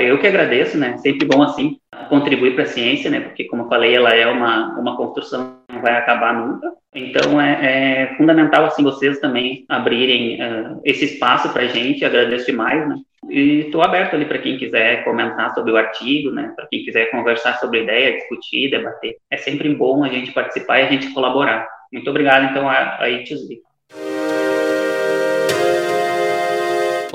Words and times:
Eu 0.00 0.18
que 0.20 0.26
agradeço, 0.26 0.78
né? 0.78 0.96
Sempre 0.98 1.26
bom 1.26 1.42
assim 1.42 1.78
contribuir 2.08 2.54
para 2.54 2.64
a 2.64 2.68
ciência, 2.68 3.10
né? 3.10 3.20
Porque 3.20 3.44
como 3.44 3.64
eu 3.64 3.68
falei, 3.68 3.94
ela 3.94 4.10
é 4.14 4.26
uma 4.26 4.78
uma 4.78 4.96
construção 4.96 5.58
que 5.68 5.74
não 5.74 5.82
vai 5.82 5.96
acabar 5.96 6.32
nunca. 6.34 6.72
Então 6.94 7.40
é, 7.40 8.04
é 8.04 8.16
fundamental 8.16 8.64
assim 8.64 8.82
vocês 8.82 9.18
também 9.18 9.64
abrirem 9.68 10.40
uh, 10.40 10.80
esse 10.84 11.04
espaço 11.04 11.52
para 11.52 11.62
a 11.62 11.68
gente. 11.68 12.04
Agradeço 12.04 12.46
demais, 12.46 12.88
né? 12.88 12.96
E 13.28 13.62
estou 13.62 13.82
aberto 13.82 14.14
ali 14.14 14.24
para 14.24 14.38
quem 14.38 14.56
quiser 14.56 15.02
comentar 15.02 15.52
sobre 15.52 15.72
o 15.72 15.76
artigo, 15.76 16.30
né? 16.30 16.52
Para 16.54 16.68
quem 16.68 16.84
quiser 16.84 17.10
conversar 17.10 17.58
sobre 17.58 17.82
ideia, 17.82 18.16
discutir, 18.16 18.70
debater. 18.70 19.16
É 19.30 19.36
sempre 19.36 19.74
bom 19.74 20.04
a 20.04 20.08
gente 20.08 20.32
participar 20.32 20.78
e 20.78 20.82
a 20.84 20.90
gente 20.90 21.12
colaborar. 21.12 21.66
Muito 21.92 22.08
obrigado, 22.08 22.50
então, 22.50 22.68
a, 22.68 22.98
a. 23.00 23.08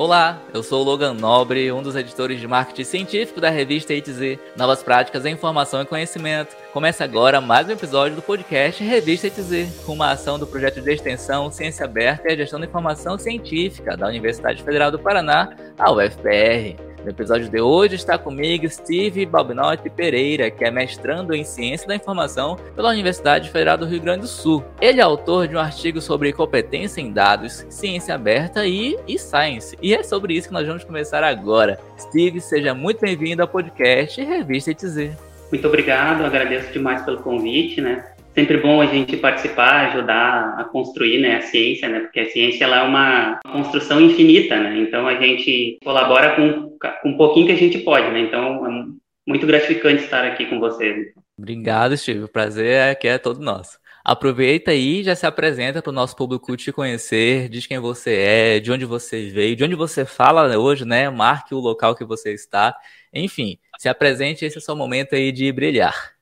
Olá, 0.03 0.41
eu 0.51 0.63
sou 0.63 0.81
o 0.81 0.83
Logan 0.83 1.13
Nobre, 1.13 1.71
um 1.71 1.83
dos 1.83 1.95
editores 1.95 2.39
de 2.39 2.47
marketing 2.47 2.83
científico 2.83 3.39
da 3.39 3.51
revista 3.51 3.93
ITZ, 3.93 4.39
Novas 4.57 4.81
Práticas 4.81 5.27
em 5.27 5.33
Informação 5.33 5.79
e 5.79 5.85
Conhecimento. 5.85 6.55
Começa 6.73 7.03
agora 7.03 7.39
mais 7.39 7.67
um 7.67 7.71
episódio 7.73 8.15
do 8.15 8.21
podcast 8.23 8.83
Revista 8.83 9.27
ITZ, 9.27 9.83
com 9.85 9.93
uma 9.93 10.09
ação 10.09 10.39
do 10.39 10.47
projeto 10.47 10.81
de 10.81 10.91
extensão 10.91 11.51
Ciência 11.51 11.85
Aberta 11.85 12.27
e 12.27 12.33
a 12.33 12.35
Gestão 12.35 12.59
da 12.59 12.65
Informação 12.65 13.15
Científica 13.15 13.95
da 13.95 14.07
Universidade 14.07 14.63
Federal 14.63 14.89
do 14.89 14.97
Paraná, 14.97 15.55
a 15.77 15.91
UFPR. 15.91 16.90
No 17.03 17.09
episódio 17.09 17.49
de 17.49 17.59
hoje 17.59 17.95
está 17.95 18.15
comigo 18.15 18.69
Steve 18.69 19.25
Balbinotti 19.25 19.89
Pereira, 19.89 20.51
que 20.51 20.63
é 20.63 20.69
mestrando 20.69 21.33
em 21.33 21.43
Ciência 21.43 21.87
da 21.87 21.95
Informação 21.95 22.57
pela 22.75 22.91
Universidade 22.91 23.49
Federal 23.49 23.75
do 23.75 23.87
Rio 23.87 23.99
Grande 23.99 24.21
do 24.21 24.27
Sul. 24.27 24.63
Ele 24.79 24.99
é 24.99 25.03
autor 25.03 25.47
de 25.47 25.55
um 25.55 25.59
artigo 25.59 25.99
sobre 25.99 26.31
competência 26.31 27.01
em 27.01 27.11
dados, 27.11 27.65
ciência 27.69 28.13
aberta 28.13 28.67
e 28.67 28.99
e-science. 29.07 29.75
E 29.81 29.95
é 29.95 30.03
sobre 30.03 30.35
isso 30.35 30.49
que 30.49 30.53
nós 30.53 30.67
vamos 30.67 30.83
começar 30.83 31.23
agora. 31.23 31.79
Steve, 31.99 32.39
seja 32.39 32.75
muito 32.75 33.01
bem-vindo 33.01 33.41
ao 33.41 33.47
podcast 33.47 34.23
Revista 34.23 34.69
ITZ. 34.69 35.11
Muito 35.51 35.67
obrigado, 35.67 36.23
agradeço 36.23 36.71
demais 36.71 37.01
pelo 37.01 37.17
convite, 37.17 37.81
né? 37.81 38.05
Sempre 38.33 38.57
bom 38.57 38.81
a 38.81 38.85
gente 38.85 39.17
participar, 39.17 39.89
ajudar 39.89 40.55
a 40.57 40.63
construir 40.63 41.19
né, 41.19 41.37
a 41.37 41.41
ciência, 41.41 41.89
né, 41.89 41.99
porque 42.01 42.19
a 42.19 42.29
ciência 42.29 42.63
ela 42.63 42.79
é 42.79 42.83
uma 42.83 43.39
construção 43.51 43.99
infinita, 44.01 44.57
né, 44.57 44.77
então 44.79 45.07
a 45.07 45.15
gente 45.15 45.77
colabora 45.83 46.35
com, 46.35 46.77
com 47.01 47.09
um 47.09 47.17
pouquinho 47.17 47.47
que 47.47 47.51
a 47.51 47.57
gente 47.57 47.79
pode, 47.79 48.09
né, 48.11 48.21
então 48.21 48.65
é 48.65 48.85
muito 49.27 49.45
gratificante 49.45 50.03
estar 50.03 50.23
aqui 50.23 50.45
com 50.45 50.59
vocês. 50.59 51.13
Obrigado, 51.37 51.97
Steve, 51.97 52.23
o 52.23 52.31
prazer 52.31 52.89
é 52.89 52.95
que 52.95 53.07
é 53.07 53.17
todo 53.17 53.39
nosso. 53.39 53.79
Aproveita 54.03 54.71
aí 54.71 55.01
e 55.01 55.03
já 55.03 55.15
se 55.15 55.27
apresenta 55.27 55.79
para 55.79 55.91
o 55.91 55.93
nosso 55.93 56.15
público 56.15 56.57
te 56.57 56.71
conhecer, 56.71 57.47
diz 57.49 57.67
quem 57.67 57.79
você 57.79 58.15
é, 58.15 58.59
de 58.59 58.71
onde 58.71 58.83
você 58.83 59.29
veio, 59.29 59.55
de 59.55 59.63
onde 59.63 59.75
você 59.75 60.05
fala 60.05 60.57
hoje, 60.57 60.85
né? 60.85 61.07
Marque 61.09 61.53
o 61.53 61.59
local 61.59 61.95
que 61.95 62.03
você 62.03 62.33
está. 62.33 62.75
Enfim, 63.13 63.59
se 63.77 63.87
apresente, 63.87 64.43
esse 64.43 64.57
é 64.57 64.59
o 64.59 64.61
seu 64.61 64.75
momento 64.75 65.13
aí 65.13 65.31
de 65.31 65.51
brilhar. 65.51 66.13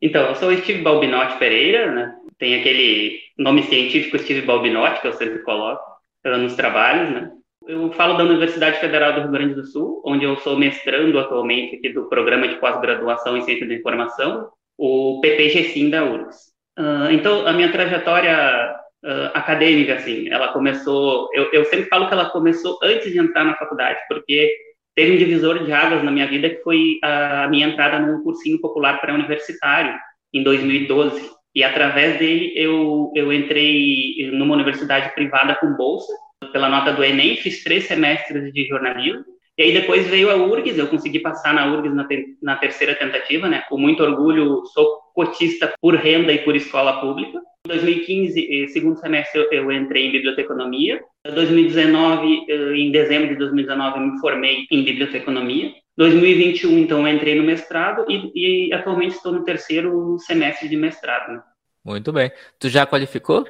Então, 0.00 0.28
eu 0.28 0.34
sou 0.36 0.56
Steve 0.56 0.82
Balbinotti 0.82 1.38
Pereira, 1.38 1.90
né? 1.92 2.14
Tem 2.38 2.60
aquele 2.60 3.18
nome 3.36 3.64
científico 3.64 4.18
Steve 4.18 4.42
Balbinotti, 4.42 5.00
que 5.00 5.08
eu 5.08 5.12
sempre 5.12 5.40
coloco 5.40 5.82
nos 6.24 6.54
trabalhos, 6.54 7.10
né? 7.10 7.30
Eu 7.66 7.92
falo 7.92 8.16
da 8.16 8.24
Universidade 8.24 8.78
Federal 8.78 9.12
do 9.12 9.20
Rio 9.22 9.30
Grande 9.30 9.54
do 9.54 9.64
Sul, 9.64 10.02
onde 10.04 10.24
eu 10.24 10.36
sou 10.38 10.56
mestrando 10.56 11.18
atualmente 11.18 11.76
aqui 11.76 11.90
do 11.90 12.08
Programa 12.08 12.48
de 12.48 12.56
Pós-Graduação 12.56 13.36
em 13.36 13.42
Ciência 13.42 13.66
da 13.66 13.74
Informação, 13.74 14.48
o 14.78 15.20
PPG-SIM 15.20 15.90
da 15.90 16.04
URGS. 16.04 16.52
Uh, 16.78 17.10
então, 17.10 17.46
a 17.46 17.52
minha 17.52 17.70
trajetória 17.70 18.74
uh, 19.04 19.30
acadêmica, 19.34 19.94
assim, 19.94 20.30
ela 20.30 20.48
começou... 20.52 21.28
Eu, 21.34 21.50
eu 21.52 21.64
sempre 21.66 21.90
falo 21.90 22.06
que 22.06 22.14
ela 22.14 22.30
começou 22.30 22.78
antes 22.82 23.12
de 23.12 23.18
entrar 23.18 23.44
na 23.44 23.56
faculdade, 23.56 23.98
porque 24.08 24.50
teve 24.98 25.14
um 25.14 25.16
divisor 25.16 25.64
de 25.64 25.72
águas 25.72 26.02
na 26.02 26.10
minha 26.10 26.26
vida 26.26 26.50
que 26.50 26.60
foi 26.64 26.98
a 27.04 27.46
minha 27.48 27.68
entrada 27.68 28.00
num 28.00 28.20
cursinho 28.24 28.60
popular 28.60 29.00
pré-universitário 29.00 29.96
em 30.34 30.42
2012 30.42 31.30
e 31.54 31.62
através 31.62 32.18
dele 32.18 32.52
eu 32.56 33.12
eu 33.14 33.32
entrei 33.32 34.28
numa 34.32 34.56
universidade 34.56 35.14
privada 35.14 35.54
com 35.54 35.72
bolsa 35.74 36.12
pela 36.52 36.68
nota 36.68 36.92
do 36.92 37.04
Enem 37.04 37.36
fiz 37.36 37.62
três 37.62 37.84
semestres 37.84 38.52
de 38.52 38.66
jornalismo 38.66 39.24
e 39.56 39.62
aí 39.62 39.72
depois 39.72 40.06
veio 40.08 40.30
a 40.30 40.36
URGS, 40.36 40.78
eu 40.78 40.88
consegui 40.88 41.20
passar 41.20 41.54
na 41.54 41.66
URGS 41.72 41.94
na, 41.94 42.06
na 42.40 42.56
terceira 42.56 42.94
tentativa, 42.94 43.48
né? 43.48 43.64
Com 43.68 43.76
muito 43.76 44.04
orgulho, 44.04 44.64
sou 44.66 44.86
cotista 45.18 45.74
por 45.80 45.96
renda 45.96 46.32
e 46.32 46.38
por 46.44 46.54
escola 46.54 47.00
pública. 47.00 47.40
Em 47.66 47.68
2015, 47.70 48.62
eh, 48.62 48.68
segundo 48.68 49.00
semestre, 49.00 49.48
eu, 49.50 49.72
entrei 49.72 50.06
em 50.06 50.12
biblioteconomia. 50.12 51.02
Em 51.26 51.34
2019, 51.34 52.46
eh, 52.48 52.76
em 52.76 52.92
dezembro 52.92 53.30
de 53.30 53.34
2019, 53.34 53.98
eu 53.98 54.06
me 54.06 54.20
formei 54.20 54.64
em 54.70 54.84
biblioteconomia. 54.84 55.72
2021, 55.96 56.78
então, 56.78 57.00
eu 57.00 57.12
entrei 57.12 57.34
no 57.34 57.42
mestrado 57.42 58.06
e, 58.08 58.68
e 58.68 58.72
atualmente 58.72 59.16
estou 59.16 59.32
no 59.32 59.42
terceiro 59.42 60.16
semestre 60.20 60.68
de 60.68 60.76
mestrado. 60.76 61.32
Né? 61.32 61.42
Muito 61.84 62.12
bem. 62.12 62.30
Tu 62.60 62.68
já 62.68 62.86
qualificou? 62.86 63.44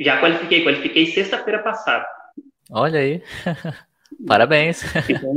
Já 0.00 0.18
qualifiquei, 0.18 0.64
qualifiquei 0.64 1.06
sexta-feira 1.06 1.60
passada. 1.60 2.04
Olha 2.68 2.98
aí. 2.98 3.22
Parabéns. 4.26 4.82
Então, 5.08 5.32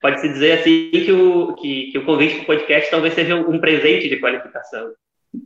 pode-se 0.00 0.28
dizer 0.28 0.58
assim 0.58 0.90
que 0.90 1.12
o, 1.12 1.54
que, 1.54 1.92
que 1.92 1.98
o 1.98 2.04
convite 2.04 2.34
para 2.34 2.42
o 2.42 2.46
podcast 2.46 2.90
talvez 2.90 3.14
seja 3.14 3.36
um 3.36 3.60
presente 3.60 4.08
de 4.08 4.18
qualificação. 4.18 4.92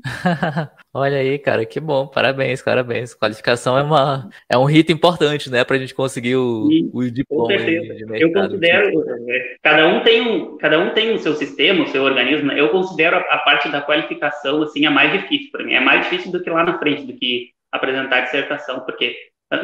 Olha 0.93 1.19
aí, 1.19 1.39
cara, 1.39 1.65
que 1.65 1.81
bom. 1.81 2.07
Parabéns, 2.07 2.63
parabéns. 2.63 3.15
Qualificação 3.15 3.79
é, 3.79 3.83
uma, 3.83 4.29
é 4.51 4.57
um 4.59 4.65
rito 4.65 4.93
importante, 4.93 5.51
né, 5.51 5.65
para 5.65 5.77
a 5.77 5.79
gente 5.79 5.95
conseguir 5.95 6.37
o, 6.37 6.69
o 6.93 7.11
diploma. 7.11 7.45
Com 7.45 7.59
certeza. 7.59 7.95
De 7.95 8.07
mercado. 8.07 8.21
Eu 8.21 8.33
considero, 8.33 9.31
é, 9.31 9.57
cada 9.63 9.87
um 9.87 10.03
tem 10.03 10.21
um, 10.21 10.57
cada 10.59 10.79
um 10.79 10.91
tem 10.95 11.15
o 11.15 11.19
seu 11.19 11.35
sistema, 11.35 11.85
o 11.85 11.89
seu 11.89 12.03
organismo. 12.03 12.49
Né? 12.49 12.61
Eu 12.61 12.71
considero 12.71 13.17
a, 13.17 13.21
a 13.21 13.39
parte 13.39 13.69
da 13.71 13.81
qualificação 13.81 14.63
assim 14.63 14.87
a 14.87 14.91
mais 14.91 15.13
difícil 15.13 15.51
para 15.51 15.65
mim. 15.65 15.75
É 15.75 15.81
mais 15.81 16.03
difícil 16.05 16.33
do 16.33 16.43
que 16.43 16.51
lá 16.51 16.65
na 16.65 16.79
frente, 16.79 17.05
do 17.05 17.13
que 17.15 17.51
apresentar 17.71 18.19
a 18.19 18.21
dissertação, 18.23 18.81
porque 18.81 19.15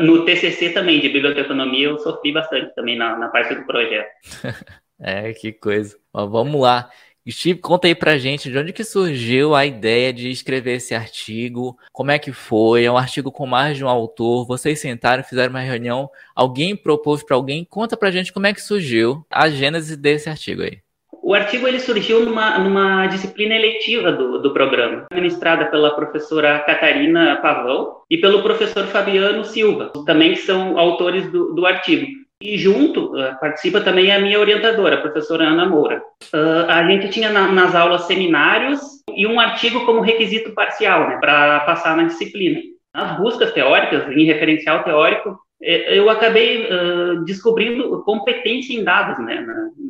no 0.00 0.24
TCC 0.24 0.70
também, 0.70 1.00
de 1.00 1.08
biblioteconomia, 1.10 1.88
eu 1.88 1.98
sofri 1.98 2.32
bastante 2.32 2.74
também 2.74 2.96
na, 2.96 3.18
na 3.18 3.28
parte 3.28 3.54
do 3.54 3.66
projeto. 3.66 4.08
é, 5.00 5.32
que 5.34 5.52
coisa. 5.52 5.96
Mas 6.12 6.30
vamos 6.30 6.60
lá. 6.60 6.90
Steve, 7.30 7.58
conta 7.58 7.86
aí 7.86 7.94
pra 7.94 8.18
gente 8.18 8.50
de 8.50 8.58
onde 8.58 8.72
que 8.72 8.84
surgiu 8.84 9.54
a 9.54 9.64
ideia 9.64 10.12
de 10.12 10.30
escrever 10.30 10.74
esse 10.74 10.94
artigo, 10.94 11.76
como 11.90 12.10
é 12.10 12.18
que 12.18 12.32
foi, 12.32 12.84
é 12.84 12.92
um 12.92 12.98
artigo 12.98 13.32
com 13.32 13.46
mais 13.46 13.78
de 13.78 13.84
um 13.84 13.88
autor, 13.88 14.46
vocês 14.46 14.78
sentaram, 14.78 15.24
fizeram 15.24 15.50
uma 15.50 15.60
reunião, 15.60 16.10
alguém 16.34 16.76
propôs 16.76 17.22
para 17.22 17.34
alguém, 17.34 17.64
conta 17.64 17.96
pra 17.96 18.10
gente 18.10 18.32
como 18.32 18.46
é 18.46 18.52
que 18.52 18.60
surgiu 18.60 19.24
a 19.30 19.48
gênese 19.48 19.96
desse 19.96 20.28
artigo 20.28 20.62
aí. 20.62 20.84
O 21.22 21.32
artigo 21.32 21.66
ele 21.66 21.80
surgiu 21.80 22.26
numa, 22.26 22.58
numa 22.58 23.06
disciplina 23.06 23.54
eletiva 23.54 24.12
do, 24.12 24.42
do 24.42 24.52
programa, 24.52 25.06
ministrada 25.10 25.64
pela 25.70 25.96
professora 25.96 26.58
Catarina 26.58 27.36
Pavão 27.36 28.02
e 28.10 28.18
pelo 28.18 28.42
professor 28.42 28.84
Fabiano 28.88 29.42
Silva, 29.42 29.90
também 30.04 30.32
que 30.32 30.40
são 30.40 30.78
autores 30.78 31.26
do, 31.32 31.54
do 31.54 31.64
artigo. 31.64 32.06
E 32.42 32.58
junto 32.58 33.14
uh, 33.14 33.38
participa 33.40 33.80
também 33.80 34.12
a 34.12 34.18
minha 34.18 34.38
orientadora, 34.38 34.96
a 34.96 35.00
professora 35.00 35.44
Ana 35.44 35.66
Moura. 35.66 36.02
Uh, 36.32 36.68
a 36.68 36.86
gente 36.86 37.08
tinha 37.08 37.30
na, 37.30 37.50
nas 37.50 37.74
aulas 37.74 38.02
seminários 38.02 38.80
e 39.16 39.26
um 39.26 39.38
artigo 39.38 39.86
como 39.86 40.00
requisito 40.00 40.52
parcial, 40.52 41.08
né, 41.08 41.18
para 41.20 41.60
passar 41.60 41.96
na 41.96 42.04
disciplina. 42.04 42.60
Nas 42.94 43.18
buscas 43.18 43.52
teóricas, 43.52 44.08
em 44.08 44.24
referencial 44.24 44.84
teórico, 44.84 45.38
é, 45.62 45.98
eu 45.98 46.10
acabei 46.10 46.66
uh, 46.66 47.24
descobrindo 47.24 48.02
competência 48.04 48.74
em 48.74 48.84
dados, 48.84 49.18
né? 49.24 49.44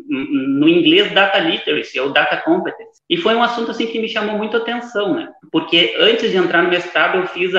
No 0.08 0.68
inglês, 0.68 1.12
data 1.12 1.38
literacy 1.38 1.98
ou 1.98 2.12
data 2.12 2.36
competence. 2.36 3.00
E 3.10 3.16
foi 3.16 3.34
um 3.34 3.42
assunto 3.42 3.72
assim 3.72 3.86
que 3.86 3.98
me 3.98 4.08
chamou 4.08 4.38
muito 4.38 4.56
atenção, 4.56 5.14
né? 5.14 5.28
Porque 5.50 5.96
antes 5.98 6.30
de 6.30 6.36
entrar 6.36 6.62
no 6.62 6.70
mestrado, 6.70 7.18
eu 7.18 7.26
fiz 7.26 7.52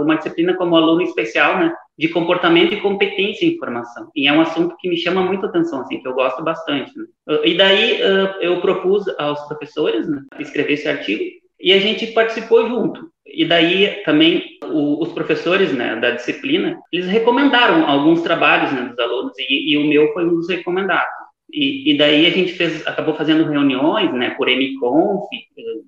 uma 0.00 0.16
disciplina 0.16 0.54
como 0.54 0.76
aluno 0.76 1.02
especial, 1.02 1.58
né? 1.58 1.74
De 1.98 2.08
comportamento 2.08 2.72
e 2.72 2.80
competência 2.80 3.44
em 3.44 3.54
informação. 3.54 4.10
E 4.14 4.28
é 4.28 4.32
um 4.32 4.40
assunto 4.40 4.76
que 4.78 4.88
me 4.88 4.96
chama 4.96 5.20
muito 5.20 5.44
atenção, 5.44 5.80
assim, 5.80 6.00
que 6.00 6.06
eu 6.06 6.14
gosto 6.14 6.42
bastante. 6.44 6.96
Né? 6.96 7.04
E 7.44 7.56
daí 7.56 8.00
eu 8.40 8.60
propus 8.60 9.04
aos 9.18 9.40
professores 9.48 10.08
né, 10.08 10.22
escrever 10.38 10.74
esse 10.74 10.88
artigo 10.88 11.24
e 11.60 11.72
a 11.72 11.80
gente 11.80 12.06
participou 12.08 12.68
junto. 12.68 13.10
E 13.26 13.44
daí 13.44 14.02
também 14.04 14.58
o, 14.64 15.02
os 15.02 15.12
professores 15.12 15.72
né, 15.72 15.96
da 15.96 16.12
disciplina, 16.12 16.78
eles 16.92 17.06
recomendaram 17.06 17.86
alguns 17.86 18.22
trabalhos 18.22 18.72
né, 18.72 18.82
dos 18.82 18.98
alunos, 18.98 19.32
e, 19.38 19.72
e, 19.72 19.76
o 19.76 19.86
meu 19.86 20.12
foi 20.12 20.26
um 20.26 20.36
dos 20.36 20.48
recomendados. 20.48 21.17
E, 21.50 21.92
e, 21.92 21.96
daí 21.96 22.26
a 22.26 22.30
gente 22.30 22.52
fez, 22.52 22.86
acabou 22.86 23.14
fazendo 23.14 23.48
reuniões, 23.48 24.12
né, 24.12 24.30
por 24.30 24.48
MConf, 24.48 25.26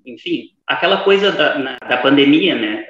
enfim, 0.05 0.49
aquela 0.65 1.03
coisa 1.03 1.31
da, 1.31 1.57
na, 1.59 1.77
da 1.87 1.97
pandemia, 1.97 2.55
né, 2.55 2.83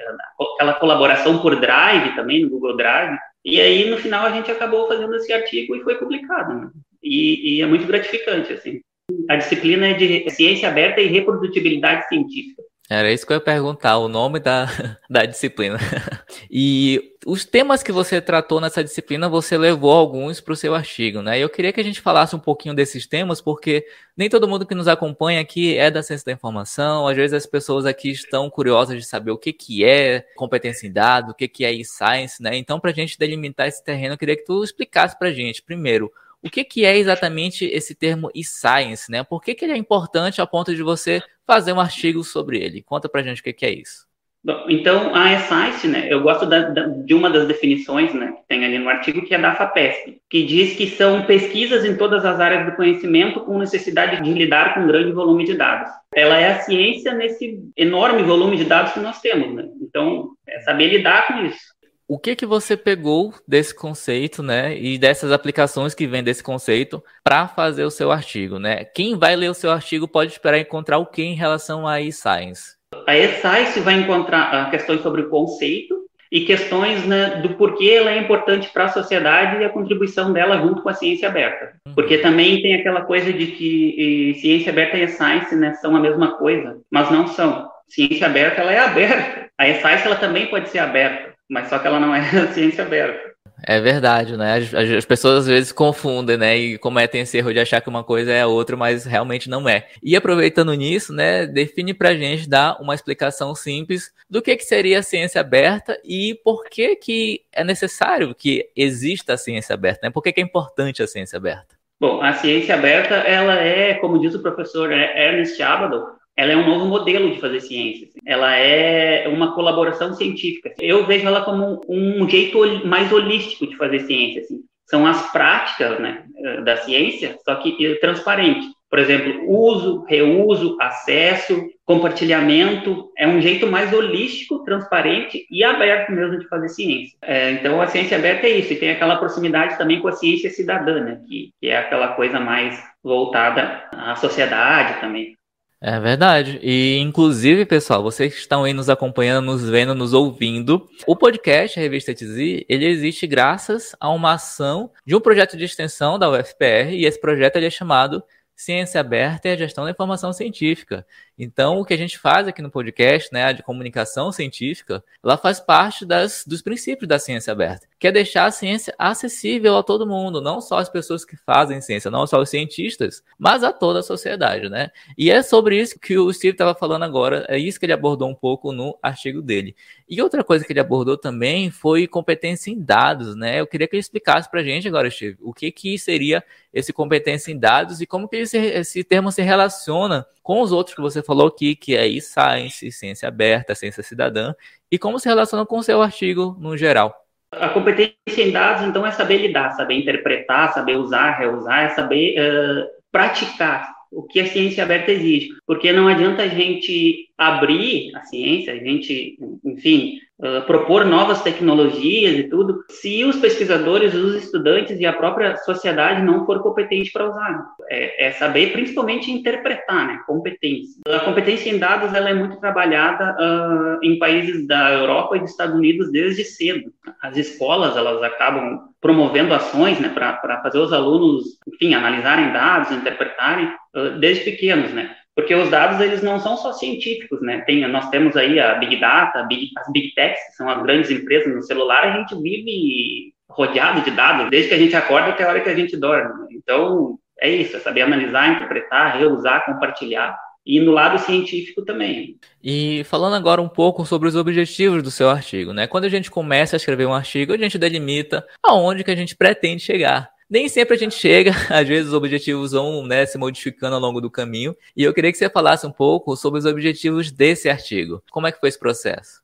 aquela 0.54 0.72
colaboração 0.74 1.38
por 1.38 1.60
Drive 1.60 2.14
também, 2.14 2.42
no 2.42 2.48
Google 2.48 2.76
Drive, 2.76 3.18
e 3.44 3.60
aí 3.60 3.90
no 3.90 3.98
final 3.98 4.24
a 4.24 4.30
gente 4.30 4.50
acabou 4.50 4.88
fazendo 4.88 5.14
esse 5.16 5.30
artigo 5.32 5.76
e 5.76 5.82
foi 5.82 5.96
publicado, 5.96 6.54
né, 6.54 6.70
e, 7.02 7.58
e 7.58 7.62
é 7.62 7.66
muito 7.66 7.86
gratificante, 7.86 8.54
assim. 8.54 8.80
A 9.28 9.36
disciplina 9.36 9.88
é 9.88 9.92
de 9.92 10.30
ciência 10.30 10.68
aberta 10.68 11.00
e 11.00 11.08
reprodutibilidade 11.08 12.08
científica. 12.08 12.62
Era 12.98 13.12
isso 13.12 13.26
que 13.26 13.32
eu 13.32 13.36
ia 13.36 13.40
perguntar, 13.40 13.98
o 13.98 14.08
nome 14.08 14.38
da, 14.38 14.66
da 15.08 15.24
disciplina. 15.24 15.78
E 16.54 17.14
os 17.24 17.46
temas 17.46 17.82
que 17.82 17.90
você 17.90 18.20
tratou 18.20 18.60
nessa 18.60 18.84
disciplina, 18.84 19.26
você 19.26 19.56
levou 19.56 19.92
alguns 19.92 20.38
para 20.38 20.52
o 20.52 20.56
seu 20.56 20.74
artigo, 20.74 21.22
né? 21.22 21.38
Eu 21.38 21.48
queria 21.48 21.72
que 21.72 21.80
a 21.80 21.84
gente 21.84 22.00
falasse 22.00 22.36
um 22.36 22.38
pouquinho 22.38 22.74
desses 22.74 23.06
temas, 23.06 23.40
porque 23.40 23.86
nem 24.14 24.28
todo 24.28 24.46
mundo 24.46 24.66
que 24.66 24.74
nos 24.74 24.86
acompanha 24.86 25.40
aqui 25.40 25.78
é 25.78 25.90
da 25.90 26.02
ciência 26.02 26.26
da 26.26 26.32
informação. 26.32 27.06
Às 27.06 27.16
vezes 27.16 27.32
as 27.32 27.46
pessoas 27.46 27.86
aqui 27.86 28.10
estão 28.10 28.50
curiosas 28.50 28.98
de 28.98 29.06
saber 29.06 29.30
o 29.30 29.38
que, 29.38 29.52
que 29.52 29.82
é 29.82 30.26
competência 30.36 30.86
em 30.86 30.92
dados, 30.92 31.30
o 31.30 31.34
que, 31.34 31.48
que 31.48 31.64
é 31.64 31.72
e-science, 31.72 32.42
né? 32.42 32.54
Então, 32.56 32.78
para 32.78 32.90
a 32.90 32.94
gente 32.94 33.18
delimitar 33.18 33.66
esse 33.66 33.82
terreno, 33.82 34.14
eu 34.14 34.18
queria 34.18 34.36
que 34.36 34.44
tu 34.44 34.62
explicasse 34.62 35.18
para 35.18 35.28
a 35.28 35.32
gente, 35.32 35.62
primeiro, 35.62 36.12
o 36.42 36.50
que, 36.50 36.64
que 36.64 36.84
é 36.84 36.98
exatamente 36.98 37.64
esse 37.64 37.94
termo 37.94 38.30
e-science, 38.34 39.10
né? 39.10 39.22
Por 39.22 39.40
que, 39.40 39.54
que 39.54 39.64
ele 39.64 39.72
é 39.72 39.76
importante 39.76 40.40
a 40.40 40.46
ponto 40.46 40.74
de 40.74 40.82
você 40.82 41.22
fazer 41.46 41.72
um 41.72 41.80
artigo 41.80 42.22
sobre 42.22 42.58
ele? 42.58 42.82
Conta 42.82 43.08
pra 43.08 43.22
gente 43.22 43.40
o 43.40 43.44
que, 43.44 43.52
que 43.52 43.66
é 43.66 43.72
isso. 43.72 44.06
Bom, 44.44 44.64
então, 44.68 45.14
a 45.14 45.34
e-science, 45.34 45.86
né, 45.86 46.08
eu 46.10 46.20
gosto 46.20 46.44
da, 46.46 46.62
da, 46.62 46.88
de 46.88 47.14
uma 47.14 47.30
das 47.30 47.46
definições 47.46 48.12
né, 48.12 48.32
que 48.32 48.48
tem 48.48 48.64
ali 48.64 48.76
no 48.76 48.88
artigo, 48.88 49.22
que 49.22 49.32
é 49.32 49.38
da 49.38 49.54
FAPESP, 49.54 50.20
que 50.28 50.44
diz 50.44 50.74
que 50.74 50.88
são 50.88 51.24
pesquisas 51.26 51.84
em 51.84 51.96
todas 51.96 52.24
as 52.24 52.40
áreas 52.40 52.66
do 52.66 52.74
conhecimento 52.74 53.38
com 53.40 53.56
necessidade 53.56 54.20
de 54.20 54.32
lidar 54.32 54.74
com 54.74 54.80
um 54.80 54.88
grande 54.88 55.12
volume 55.12 55.44
de 55.44 55.54
dados. 55.54 55.92
Ela 56.12 56.40
é 56.40 56.54
a 56.54 56.60
ciência 56.60 57.14
nesse 57.14 57.60
enorme 57.76 58.24
volume 58.24 58.56
de 58.56 58.64
dados 58.64 58.92
que 58.92 58.98
nós 58.98 59.20
temos. 59.20 59.54
Né? 59.54 59.68
Então, 59.80 60.30
é 60.48 60.60
saber 60.62 60.88
lidar 60.88 61.28
com 61.28 61.44
isso 61.44 61.72
o 62.12 62.18
que 62.18 62.36
que 62.36 62.44
você 62.44 62.76
pegou 62.76 63.32
desse 63.48 63.74
conceito, 63.74 64.42
né, 64.42 64.76
e 64.76 64.98
dessas 64.98 65.32
aplicações 65.32 65.94
que 65.94 66.06
vêm 66.06 66.22
desse 66.22 66.42
conceito 66.42 67.02
para 67.24 67.48
fazer 67.48 67.84
o 67.84 67.90
seu 67.90 68.12
artigo, 68.12 68.58
né? 68.58 68.84
Quem 68.84 69.16
vai 69.16 69.34
ler 69.34 69.48
o 69.48 69.54
seu 69.54 69.70
artigo 69.70 70.06
pode 70.06 70.30
esperar 70.30 70.58
encontrar 70.58 70.98
o 70.98 71.06
que 71.06 71.22
em 71.22 71.34
relação 71.34 71.88
a 71.88 72.02
e-science? 72.02 72.76
A 73.06 73.16
e-science 73.16 73.80
vai 73.80 73.94
encontrar 73.94 74.42
ah, 74.52 74.70
questões 74.70 75.00
sobre 75.00 75.22
o 75.22 75.30
conceito 75.30 76.02
e 76.30 76.42
questões 76.42 77.02
né, 77.06 77.40
do 77.40 77.54
porquê 77.54 77.92
ela 77.92 78.10
é 78.10 78.18
importante 78.18 78.68
para 78.68 78.84
a 78.84 78.88
sociedade 78.88 79.62
e 79.62 79.64
a 79.64 79.70
contribuição 79.70 80.34
dela 80.34 80.58
junto 80.58 80.82
com 80.82 80.90
a 80.90 80.94
ciência 80.94 81.26
aberta. 81.26 81.72
Uhum. 81.86 81.94
Porque 81.94 82.18
também 82.18 82.60
tem 82.60 82.74
aquela 82.74 83.06
coisa 83.06 83.32
de 83.32 83.46
que 83.46 84.36
ciência 84.38 84.70
aberta 84.70 84.98
e 84.98 85.04
e-science 85.04 85.56
né, 85.56 85.72
são 85.80 85.96
a 85.96 86.00
mesma 86.00 86.36
coisa, 86.36 86.78
mas 86.90 87.10
não 87.10 87.26
são. 87.26 87.70
Ciência 87.88 88.26
aberta 88.26 88.60
ela 88.60 88.72
é 88.72 88.80
aberta. 88.80 89.50
A 89.56 89.66
e-science 89.66 90.06
ela 90.06 90.16
também 90.16 90.48
pode 90.48 90.68
ser 90.68 90.78
aberta 90.78 91.31
mas 91.52 91.68
só 91.68 91.78
que 91.78 91.86
ela 91.86 92.00
não 92.00 92.14
é 92.14 92.22
ciência 92.52 92.82
aberta. 92.82 93.30
É 93.64 93.78
verdade, 93.78 94.36
né? 94.36 94.54
As, 94.56 94.74
as, 94.74 95.04
pessoas 95.04 95.40
às 95.40 95.46
vezes 95.46 95.70
confundem, 95.70 96.36
né? 96.36 96.56
E 96.56 96.78
cometem 96.78 97.20
esse 97.20 97.36
erro 97.36 97.52
de 97.52 97.60
achar 97.60 97.80
que 97.80 97.88
uma 97.88 98.02
coisa 98.02 98.32
é 98.32 98.40
a 98.40 98.46
outra, 98.46 98.76
mas 98.76 99.04
realmente 99.04 99.48
não 99.48 99.68
é. 99.68 99.86
E 100.02 100.16
aproveitando 100.16 100.72
nisso, 100.72 101.12
né? 101.12 101.46
Define 101.46 101.94
pra 101.94 102.14
gente, 102.14 102.48
dar 102.48 102.80
uma 102.80 102.94
explicação 102.94 103.54
simples 103.54 104.10
do 104.28 104.42
que, 104.42 104.56
que 104.56 104.64
seria 104.64 104.98
a 104.98 105.02
ciência 105.02 105.40
aberta 105.40 106.00
e 106.04 106.40
por 106.42 106.64
que, 106.64 106.96
que 106.96 107.42
é 107.52 107.62
necessário 107.62 108.34
que 108.34 108.68
exista 108.74 109.34
a 109.34 109.38
ciência 109.38 109.74
aberta, 109.74 110.00
né? 110.06 110.10
Por 110.10 110.22
que, 110.22 110.32
que 110.32 110.40
é 110.40 110.44
importante 110.44 111.02
a 111.02 111.06
ciência 111.06 111.36
aberta? 111.36 111.76
Bom, 112.00 112.20
a 112.20 112.32
ciência 112.32 112.74
aberta, 112.74 113.14
ela 113.14 113.54
é, 113.60 113.94
como 113.94 114.18
diz 114.18 114.34
o 114.34 114.42
professor 114.42 114.90
Ernest 114.90 115.62
Abaddon, 115.62 116.06
ela 116.36 116.52
é 116.52 116.56
um 116.56 116.66
novo 116.66 116.86
modelo 116.86 117.30
de 117.30 117.40
fazer 117.40 117.60
ciência. 117.60 118.08
Assim. 118.08 118.18
Ela 118.26 118.56
é 118.56 119.28
uma 119.28 119.54
colaboração 119.54 120.14
científica. 120.14 120.72
Eu 120.80 121.06
vejo 121.06 121.26
ela 121.26 121.44
como 121.44 121.80
um, 121.88 122.28
jeito 122.28 122.86
mais 122.86 123.12
holístico 123.12 123.66
de 123.66 123.76
fazer 123.76 124.00
ciência. 124.00 124.40
Assim. 124.42 124.60
São 124.86 125.06
as 125.06 125.30
práticas 125.30 125.98
né, 126.00 126.24
da 126.64 126.76
ciência, 126.78 127.38
só 127.44 127.54
que 127.56 127.94
transparente. 128.00 128.66
Por 128.90 128.98
exemplo, 128.98 129.48
uso, 129.48 130.04
reuso, 130.04 130.76
acesso, 130.78 131.70
compartilhamento, 131.82 133.10
é 133.16 133.26
um 133.26 133.40
jeito 133.40 133.66
mais 133.66 133.90
holístico, 133.90 134.62
transparente 134.64 135.46
e 135.50 135.64
aberto 135.64 136.12
mesmo 136.12 136.38
de 136.38 136.46
fazer 136.46 136.68
ciência. 136.68 137.16
É, 137.22 137.52
então, 137.52 137.80
a 137.80 137.86
ciência 137.86 138.18
aberta 138.18 138.46
é 138.46 138.58
isso, 138.58 138.72
e 138.74 138.76
tem 138.76 138.90
aquela 138.90 139.16
proximidade 139.16 139.78
também 139.78 139.98
com 139.98 140.08
a 140.08 140.12
ciência 140.12 140.50
cidadã, 140.50 141.00
né, 141.00 141.22
que, 141.26 141.50
que 141.58 141.68
é 141.68 141.78
aquela 141.78 142.08
coisa 142.08 142.38
mais 142.38 142.78
voltada 143.02 143.88
à 143.92 144.14
sociedade 144.16 145.00
também. 145.00 145.36
É 145.84 145.98
verdade. 145.98 146.60
E, 146.62 146.96
inclusive, 147.00 147.66
pessoal, 147.66 148.04
vocês 148.04 148.32
que 148.32 148.38
estão 148.38 148.62
aí 148.62 148.72
nos 148.72 148.88
acompanhando, 148.88 149.44
nos 149.44 149.68
vendo, 149.68 149.96
nos 149.96 150.12
ouvindo, 150.12 150.88
o 151.08 151.16
podcast 151.16 151.76
a 151.76 151.82
Revista 151.82 152.14
TZ, 152.14 152.64
ele 152.68 152.86
existe 152.86 153.26
graças 153.26 153.92
a 153.98 154.08
uma 154.08 154.34
ação 154.34 154.92
de 155.04 155.16
um 155.16 155.20
projeto 155.20 155.56
de 155.56 155.64
extensão 155.64 156.20
da 156.20 156.30
UFPR, 156.30 156.92
e 156.92 157.04
esse 157.04 157.20
projeto 157.20 157.56
ele 157.56 157.66
é 157.66 157.70
chamado 157.70 158.22
Ciência 158.54 159.00
Aberta 159.00 159.48
e 159.48 159.50
a 159.50 159.56
Gestão 159.56 159.84
da 159.84 159.90
Informação 159.90 160.32
Científica. 160.32 161.04
Então, 161.44 161.80
o 161.80 161.84
que 161.84 161.92
a 161.92 161.96
gente 161.96 162.20
faz 162.20 162.46
aqui 162.46 162.62
no 162.62 162.70
podcast, 162.70 163.28
né, 163.32 163.52
de 163.52 163.64
comunicação 163.64 164.30
científica, 164.30 165.02
ela 165.24 165.36
faz 165.36 165.58
parte 165.58 166.06
das, 166.06 166.44
dos 166.46 166.62
princípios 166.62 167.08
da 167.08 167.18
ciência 167.18 167.50
aberta, 167.52 167.88
que 167.98 168.06
é 168.06 168.12
deixar 168.12 168.44
a 168.44 168.52
ciência 168.52 168.94
acessível 168.96 169.76
a 169.76 169.82
todo 169.82 170.06
mundo, 170.06 170.40
não 170.40 170.60
só 170.60 170.78
as 170.78 170.88
pessoas 170.88 171.24
que 171.24 171.36
fazem 171.36 171.80
ciência, 171.80 172.12
não 172.12 172.28
só 172.28 172.40
os 172.40 172.48
cientistas, 172.48 173.24
mas 173.36 173.64
a 173.64 173.72
toda 173.72 173.98
a 173.98 174.02
sociedade, 174.04 174.68
né? 174.68 174.92
E 175.18 175.32
é 175.32 175.42
sobre 175.42 175.80
isso 175.80 175.98
que 175.98 176.16
o 176.16 176.32
Steve 176.32 176.52
estava 176.52 176.76
falando 176.76 177.02
agora, 177.02 177.44
é 177.48 177.58
isso 177.58 177.80
que 177.80 177.86
ele 177.86 177.92
abordou 177.92 178.28
um 178.28 178.36
pouco 178.36 178.70
no 178.70 178.96
artigo 179.02 179.42
dele. 179.42 179.74
E 180.08 180.22
outra 180.22 180.44
coisa 180.44 180.64
que 180.64 180.72
ele 180.72 180.78
abordou 180.78 181.18
também 181.18 181.72
foi 181.72 182.06
competência 182.06 182.70
em 182.70 182.80
dados, 182.80 183.34
né? 183.34 183.58
Eu 183.58 183.66
queria 183.66 183.88
que 183.88 183.96
ele 183.96 184.00
explicasse 184.00 184.48
para 184.48 184.60
a 184.60 184.64
gente 184.64 184.86
agora, 184.86 185.10
Steve, 185.10 185.38
o 185.40 185.52
que 185.52 185.72
que 185.72 185.98
seria 185.98 186.44
esse 186.72 186.92
competência 186.92 187.50
em 187.50 187.58
dados 187.58 188.00
e 188.00 188.06
como 188.06 188.28
que 188.28 188.36
esse, 188.36 188.56
esse 188.56 189.02
termo 189.02 189.32
se 189.32 189.42
relaciona 189.42 190.24
com 190.42 190.60
os 190.60 190.72
outros 190.72 190.94
que 190.94 191.00
você 191.00 191.22
falou 191.22 191.46
aqui, 191.46 191.76
que 191.76 191.96
é 191.96 192.06
e-science, 192.06 192.90
ciência 192.90 193.28
aberta, 193.28 193.74
ciência 193.74 194.02
cidadã, 194.02 194.52
e 194.90 194.98
como 194.98 195.18
se 195.18 195.28
relaciona 195.28 195.64
com 195.64 195.78
o 195.78 195.82
seu 195.82 196.02
artigo 196.02 196.56
no 196.58 196.76
geral. 196.76 197.14
A 197.52 197.68
competência 197.68 198.16
em 198.38 198.50
dados, 198.50 198.86
então, 198.86 199.06
é 199.06 199.10
saber 199.10 199.38
lidar, 199.38 199.72
saber 199.72 199.94
interpretar, 199.94 200.72
saber 200.72 200.96
usar, 200.96 201.38
reusar, 201.38 201.84
é 201.84 201.88
saber 201.90 202.34
uh, 202.40 202.86
praticar 203.10 203.92
o 204.10 204.22
que 204.22 204.40
a 204.40 204.46
ciência 204.46 204.82
aberta 204.82 205.12
exige. 205.12 205.48
Porque 205.66 205.92
não 205.92 206.08
adianta 206.08 206.42
a 206.42 206.48
gente 206.48 207.28
abrir 207.36 208.14
a 208.16 208.22
ciência, 208.22 208.72
a 208.72 208.76
gente, 208.76 209.38
enfim, 209.64 210.18
propor 210.66 211.04
novas 211.04 211.40
tecnologias 211.42 212.36
e 212.36 212.44
tudo, 212.44 212.84
se 212.88 213.22
os 213.24 213.36
pesquisadores, 213.36 214.12
os 214.12 214.34
estudantes 214.34 214.98
e 214.98 215.06
a 215.06 215.12
própria 215.12 215.56
sociedade 215.58 216.22
não 216.22 216.44
for 216.44 216.60
competente 216.60 217.12
para 217.12 217.28
usar. 217.28 217.64
É, 217.88 218.26
é, 218.26 218.32
saber, 218.32 218.72
principalmente, 218.72 219.30
interpretar, 219.30 220.06
né? 220.06 220.20
Competência. 220.26 221.00
A 221.06 221.20
competência 221.20 221.70
em 221.70 221.78
dados, 221.78 222.12
ela 222.12 222.30
é 222.30 222.34
muito 222.34 222.58
trabalhada 222.58 223.36
uh, 223.38 224.04
em 224.04 224.18
países 224.18 224.66
da 224.66 224.92
Europa 224.92 225.36
e 225.36 225.40
dos 225.40 225.50
Estados 225.50 225.76
Unidos 225.76 226.10
desde 226.10 226.44
cedo. 226.44 226.92
As 227.22 227.36
escolas, 227.36 227.96
elas 227.96 228.22
acabam 228.22 228.80
promovendo 229.00 229.54
ações, 229.54 229.98
né, 230.00 230.08
para 230.08 230.62
fazer 230.62 230.78
os 230.78 230.92
alunos, 230.92 231.58
enfim, 231.66 231.94
analisarem 231.94 232.52
dados, 232.52 232.90
interpretarem 232.92 233.66
uh, 233.94 234.18
desde 234.18 234.44
pequenos, 234.44 234.92
né? 234.92 235.14
Porque 235.34 235.54
os 235.54 235.70
dados 235.70 236.00
eles 236.00 236.22
não 236.22 236.38
são 236.38 236.56
só 236.56 236.72
científicos, 236.72 237.40
né? 237.40 237.62
Tem, 237.66 237.86
nós 237.88 238.10
temos 238.10 238.36
aí 238.36 238.60
a 238.60 238.74
Big 238.74 239.00
Data, 239.00 239.42
Big, 239.44 239.70
as 239.76 239.90
Big 239.90 240.14
Techs, 240.14 240.40
que 240.48 240.56
são 240.56 240.68
as 240.68 240.82
grandes 240.82 241.10
empresas 241.10 241.54
no 241.54 241.62
celular, 241.62 242.04
a 242.04 242.18
gente 242.18 242.34
vive 242.40 243.32
rodeado 243.48 244.02
de 244.02 244.10
dados 244.10 244.50
desde 244.50 244.68
que 244.68 244.74
a 244.74 244.78
gente 244.78 244.96
acorda 244.96 245.30
até 245.30 245.44
a 245.44 245.48
hora 245.48 245.60
que 245.60 245.68
a 245.68 245.74
gente 245.74 245.96
dorme. 245.96 246.46
Então, 246.50 247.18
é 247.40 247.50
isso, 247.50 247.76
é 247.76 247.80
saber 247.80 248.02
analisar, 248.02 248.52
interpretar, 248.52 249.18
reusar, 249.18 249.64
compartilhar 249.64 250.36
e 250.64 250.80
no 250.80 250.92
lado 250.92 251.18
científico 251.18 251.84
também. 251.84 252.36
E 252.62 253.02
falando 253.04 253.34
agora 253.34 253.60
um 253.60 253.68
pouco 253.68 254.06
sobre 254.06 254.28
os 254.28 254.36
objetivos 254.36 255.02
do 255.02 255.10
seu 255.10 255.28
artigo, 255.28 255.72
né? 255.72 255.86
Quando 255.86 256.04
a 256.04 256.08
gente 256.08 256.30
começa 256.30 256.76
a 256.76 256.78
escrever 256.78 257.06
um 257.06 257.14
artigo, 257.14 257.52
a 257.52 257.56
gente 257.56 257.78
delimita 257.78 258.46
aonde 258.62 259.02
que 259.02 259.10
a 259.10 259.16
gente 259.16 259.36
pretende 259.36 259.82
chegar. 259.82 260.30
Nem 260.52 260.68
sempre 260.68 260.94
a 260.94 260.98
gente 260.98 261.14
chega, 261.14 261.50
às 261.70 261.88
vezes 261.88 262.08
os 262.08 262.12
objetivos 262.12 262.72
vão 262.72 263.06
né, 263.06 263.24
se 263.24 263.38
modificando 263.38 263.94
ao 263.94 264.00
longo 264.02 264.20
do 264.20 264.30
caminho. 264.30 264.76
E 264.94 265.02
eu 265.02 265.14
queria 265.14 265.32
que 265.32 265.38
você 265.38 265.48
falasse 265.48 265.86
um 265.86 265.90
pouco 265.90 266.36
sobre 266.36 266.58
os 266.58 266.66
objetivos 266.66 267.32
desse 267.32 267.70
artigo. 267.70 268.22
Como 268.30 268.46
é 268.46 268.52
que 268.52 268.60
foi 268.60 268.68
esse 268.68 268.78
processo? 268.78 269.40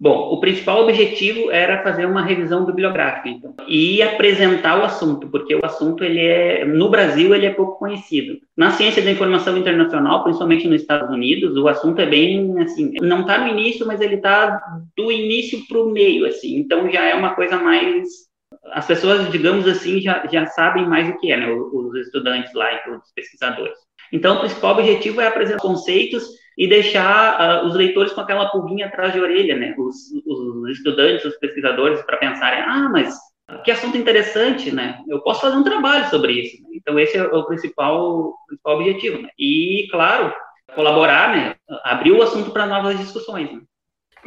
Bom, 0.00 0.32
o 0.32 0.40
principal 0.40 0.82
objetivo 0.82 1.50
era 1.52 1.82
fazer 1.84 2.06
uma 2.06 2.24
revisão 2.24 2.64
bibliográfica, 2.64 3.28
então, 3.28 3.54
e 3.66 4.00
apresentar 4.00 4.80
o 4.80 4.84
assunto, 4.84 5.28
porque 5.28 5.56
o 5.56 5.64
assunto 5.64 6.04
ele 6.04 6.20
é 6.20 6.64
no 6.64 6.88
Brasil 6.88 7.34
ele 7.34 7.46
é 7.46 7.50
pouco 7.50 7.80
conhecido. 7.80 8.38
Na 8.56 8.70
ciência 8.70 9.02
da 9.02 9.10
informação 9.10 9.56
internacional, 9.56 10.22
principalmente 10.22 10.68
nos 10.68 10.82
Estados 10.82 11.10
Unidos, 11.10 11.56
o 11.56 11.66
assunto 11.66 12.00
é 12.00 12.06
bem 12.06 12.60
assim, 12.60 12.92
não 13.00 13.22
está 13.22 13.38
no 13.38 13.48
início, 13.48 13.84
mas 13.86 14.00
ele 14.00 14.16
está 14.16 14.60
do 14.96 15.10
início 15.10 15.66
para 15.66 15.80
o 15.80 15.90
meio, 15.90 16.26
assim. 16.26 16.56
Então 16.56 16.88
já 16.90 17.04
é 17.04 17.14
uma 17.14 17.34
coisa 17.34 17.56
mais 17.56 18.27
as 18.72 18.86
pessoas, 18.86 19.30
digamos 19.30 19.66
assim, 19.66 20.00
já, 20.00 20.26
já 20.30 20.46
sabem 20.46 20.86
mais 20.86 21.08
o 21.08 21.18
que 21.18 21.32
é, 21.32 21.36
né, 21.36 21.50
os 21.50 21.94
estudantes 21.96 22.52
lá 22.54 22.72
e 22.72 22.90
os 22.90 23.12
pesquisadores. 23.14 23.78
Então, 24.12 24.36
o 24.36 24.40
principal 24.40 24.72
objetivo 24.72 25.20
é 25.20 25.26
apresentar 25.26 25.60
conceitos 25.60 26.24
e 26.56 26.66
deixar 26.66 27.62
uh, 27.62 27.66
os 27.66 27.74
leitores 27.74 28.12
com 28.12 28.20
aquela 28.20 28.48
pulguinha 28.50 28.86
atrás 28.86 29.12
de 29.12 29.20
orelha, 29.20 29.56
né, 29.56 29.74
os, 29.78 29.94
os 30.26 30.70
estudantes, 30.70 31.24
os 31.24 31.36
pesquisadores, 31.38 32.02
para 32.02 32.16
pensarem, 32.16 32.60
ah, 32.60 32.88
mas 32.90 33.16
que 33.64 33.70
assunto 33.70 33.96
interessante, 33.96 34.70
né, 34.70 34.98
eu 35.08 35.20
posso 35.20 35.40
fazer 35.40 35.56
um 35.56 35.64
trabalho 35.64 36.08
sobre 36.10 36.32
isso. 36.32 36.56
Então, 36.72 36.98
esse 36.98 37.16
é 37.16 37.22
o 37.22 37.44
principal, 37.44 38.34
principal 38.46 38.76
objetivo. 38.76 39.22
Né? 39.22 39.28
E, 39.38 39.88
claro, 39.90 40.34
colaborar, 40.74 41.34
né? 41.34 41.56
Abrir 41.84 42.12
o 42.12 42.22
assunto 42.22 42.50
para 42.50 42.66
novas 42.66 42.98
discussões. 42.98 43.50
Né? 43.52 43.60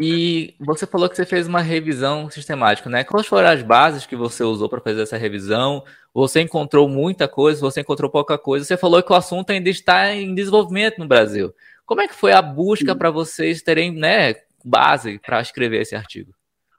E 0.01 0.55
você 0.59 0.87
falou 0.87 1.07
que 1.07 1.15
você 1.15 1.25
fez 1.25 1.47
uma 1.47 1.61
revisão 1.61 2.29
sistemática, 2.29 2.89
né? 2.89 3.03
Quais 3.03 3.27
foram 3.27 3.49
as 3.49 3.61
bases 3.61 4.05
que 4.05 4.15
você 4.15 4.43
usou 4.43 4.67
para 4.67 4.81
fazer 4.81 5.03
essa 5.03 5.15
revisão? 5.15 5.83
Você 6.13 6.41
encontrou 6.41 6.89
muita 6.89 7.27
coisa, 7.27 7.61
você 7.61 7.81
encontrou 7.81 8.09
pouca 8.09 8.37
coisa. 8.37 8.65
Você 8.65 8.75
falou 8.75 9.03
que 9.03 9.11
o 9.11 9.15
assunto 9.15 9.51
ainda 9.51 9.69
está 9.69 10.11
em 10.11 10.33
desenvolvimento 10.33 10.97
no 10.97 11.07
Brasil. 11.07 11.53
Como 11.85 12.01
é 12.01 12.07
que 12.07 12.15
foi 12.15 12.31
a 12.31 12.41
busca 12.41 12.95
para 12.95 13.11
vocês 13.11 13.61
terem, 13.61 13.91
né, 13.91 14.35
base 14.65 15.19
para 15.19 15.41
escrever 15.41 15.81
esse 15.81 15.95
artigo? 15.95 16.33